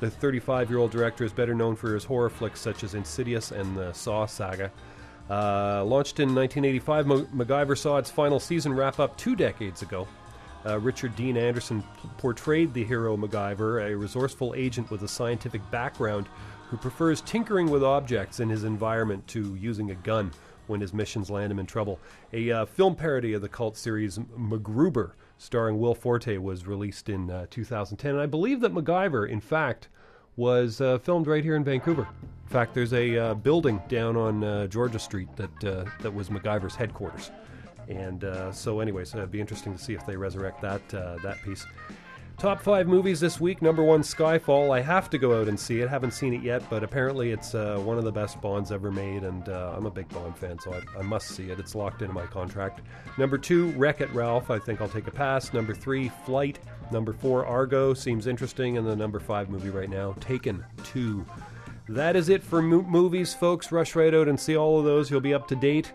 The 0.03 0.11
35 0.11 0.69
year 0.69 0.81
old 0.81 0.91
director 0.91 1.23
is 1.23 1.33
better 1.33 1.55
known 1.55 1.77
for 1.77 1.95
his 1.95 2.03
horror 2.03 2.29
flicks 2.29 2.61
such 2.61 2.83
as 2.83 2.95
Insidious 2.95 3.53
and 3.53 3.77
the 3.77 3.93
Saw 3.93 4.27
saga. 4.27 4.73
Uh, 5.31 5.85
launched 5.85 6.19
in 6.19 6.35
1985, 6.35 7.07
Mo- 7.07 7.27
MacGyver 7.27 7.79
saw 7.79 7.99
its 7.99 8.11
final 8.11 8.41
season 8.41 8.75
wrap 8.75 8.99
up 8.99 9.17
two 9.17 9.37
decades 9.37 9.83
ago. 9.83 10.09
Uh, 10.67 10.81
Richard 10.81 11.15
Dean 11.15 11.37
Anderson 11.37 11.85
portrayed 12.19 12.75
the 12.75 12.83
hero 12.83 13.17
MacGyver, 13.17 13.93
a 13.93 13.97
resourceful 13.97 14.55
agent 14.57 14.91
with 14.91 15.05
a 15.05 15.09
scientific 15.09 15.63
background 15.71 16.27
who 16.69 16.77
prefers 16.77 17.21
tinkering 17.21 17.71
with 17.71 17.85
objects 17.85 18.41
in 18.41 18.49
his 18.49 18.65
environment 18.65 19.25
to 19.29 19.55
using 19.55 19.93
a 19.93 19.95
gun 19.95 20.33
when 20.67 20.81
his 20.81 20.93
missions 20.93 21.31
land 21.31 21.53
him 21.53 21.61
in 21.61 21.67
trouble. 21.67 22.01
A 22.33 22.51
uh, 22.51 22.67
film 22.67 22.97
parody 22.97 23.35
of 23.35 23.41
the 23.41 23.49
cult 23.49 23.77
series 23.77 24.19
MacGruber, 24.19 25.13
starring 25.43 25.81
Will 25.81 25.95
Forte, 25.95 26.39
was 26.39 26.67
released 26.67 27.09
in 27.09 27.31
uh, 27.31 27.47
2010. 27.51 28.13
And 28.13 28.21
I 28.21 28.27
believe 28.27 28.61
that 28.61 28.73
MacGyver, 28.73 29.29
in 29.29 29.41
fact, 29.41 29.89
was 30.37 30.81
uh, 30.81 30.99
filmed 30.99 31.27
right 31.27 31.43
here 31.43 31.57
in 31.57 31.65
Vancouver. 31.65 32.09
In 32.23 32.49
fact, 32.49 32.75
there's 32.75 32.93
a 32.93 33.19
uh, 33.19 33.35
building 33.35 33.83
down 33.89 34.17
on 34.17 34.45
uh, 34.45 34.67
Georgia 34.69 34.99
Street 34.99 35.29
that 35.37 35.65
uh, 35.65 35.85
that 36.01 36.15
was 36.15 36.29
MacGyver's 36.29 36.77
headquarters. 36.77 37.33
And 37.89 38.25
uh, 38.25 38.53
so, 38.53 38.79
anyways, 38.79 39.15
it'd 39.15 39.33
be 39.33 39.41
interesting 39.41 39.77
to 39.77 39.83
see 39.83 39.95
if 39.95 40.07
they 40.07 40.17
resurrect 40.17 40.63
that 40.63 40.89
that 40.89 41.39
piece. 41.45 41.67
Top 42.39 42.61
five 42.61 42.89
movies 42.89 43.21
this 43.21 43.41
week. 43.41 43.63
Number 43.63 43.85
one, 43.85 44.03
Skyfall. 44.03 44.77
I 44.77 44.81
have 44.81 45.09
to 45.11 45.19
go 45.19 45.41
out 45.41 45.47
and 45.47 45.59
see 45.59 45.81
it. 45.81 45.89
Haven't 45.89 46.11
seen 46.11 46.35
it 46.35 46.43
yet, 46.43 46.69
but 46.69 46.83
apparently 46.83 47.31
it's 47.31 47.55
uh, 47.55 47.79
one 47.85 47.99
of 47.99 48.05
the 48.05 48.11
best 48.11 48.41
Bonds 48.41 48.73
ever 48.73 48.91
made, 48.91 49.23
and 49.23 49.49
uh, 49.49 49.75
I'm 49.77 49.87
a 49.87 49.91
big 49.91 50.09
Bond 50.09 50.37
fan, 50.37 50.59
so 50.59 50.75
I, 50.75 50.99
I 50.99 51.03
must 51.03 51.29
see 51.29 51.51
it. 51.51 51.61
It's 51.61 51.77
locked 51.77 52.03
into 52.03 52.15
my 52.15 52.27
contract. 52.27 52.81
Number 53.17 53.39
two, 53.39 53.71
Wreck 53.73 54.01
It 54.01 54.11
Ralph. 54.13 54.51
I 54.51 54.59
think 54.59 54.81
I'll 54.81 54.89
take 54.89 55.07
a 55.07 55.13
pass. 55.13 55.53
Number 55.53 55.73
three, 55.73 56.09
Flight. 56.27 56.59
Number 56.91 57.13
four, 57.13 57.47
Argo. 57.47 57.95
Seems 57.95 58.27
interesting. 58.27 58.77
And 58.77 58.85
the 58.85 58.97
number 58.97 59.21
five 59.21 59.49
movie 59.49 59.71
right 59.71 59.91
now, 59.91 60.15
Taken 60.19 60.65
2. 60.83 61.25
That 61.91 62.17
is 62.17 62.29
it 62.29 62.43
for 62.43 62.61
mo- 62.61 62.83
movies, 62.83 63.35
folks. 63.35 63.71
Rush 63.71 63.95
right 63.95 64.13
out 64.15 64.27
and 64.27 64.39
see 64.39 64.57
all 64.57 64.79
of 64.81 64.85
those. 64.85 65.11
You'll 65.11 65.21
be 65.21 65.35
up 65.35 65.47
to 65.49 65.57
date. 65.57 65.93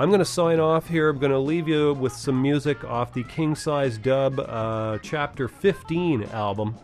I'm 0.00 0.08
going 0.08 0.20
to 0.20 0.24
sign 0.24 0.60
off 0.60 0.88
here. 0.88 1.10
I'm 1.10 1.18
going 1.18 1.30
to 1.30 1.38
leave 1.38 1.68
you 1.68 1.92
with 1.92 2.14
some 2.14 2.40
music 2.40 2.84
off 2.84 3.12
the 3.12 3.22
King 3.22 3.54
Size 3.54 3.98
Dub 3.98 4.40
uh, 4.40 4.96
Chapter 5.02 5.46
15 5.46 6.22
album. 6.32 6.74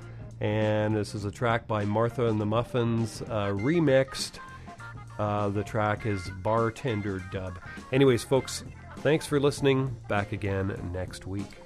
And 0.43 0.95
this 0.95 1.15
is 1.15 1.25
a 1.25 1.31
track 1.31 1.67
by 1.67 1.87
Martha 1.87 2.27
and 2.27 2.39
the 2.39 2.45
Muffins, 2.45 3.23
uh, 3.23 3.53
remixed. 3.53 4.33
Uh, 5.19 5.49
the 5.49 5.65
track 5.65 6.05
is 6.05 6.29
Bartender 6.43 7.25
Dub. 7.33 7.59
Anyways, 7.91 8.23
folks, 8.23 8.65
thanks 8.99 9.25
for 9.25 9.41
listening. 9.41 9.97
Back 10.09 10.33
again 10.33 10.79
next 10.93 11.27
week. 11.27 11.66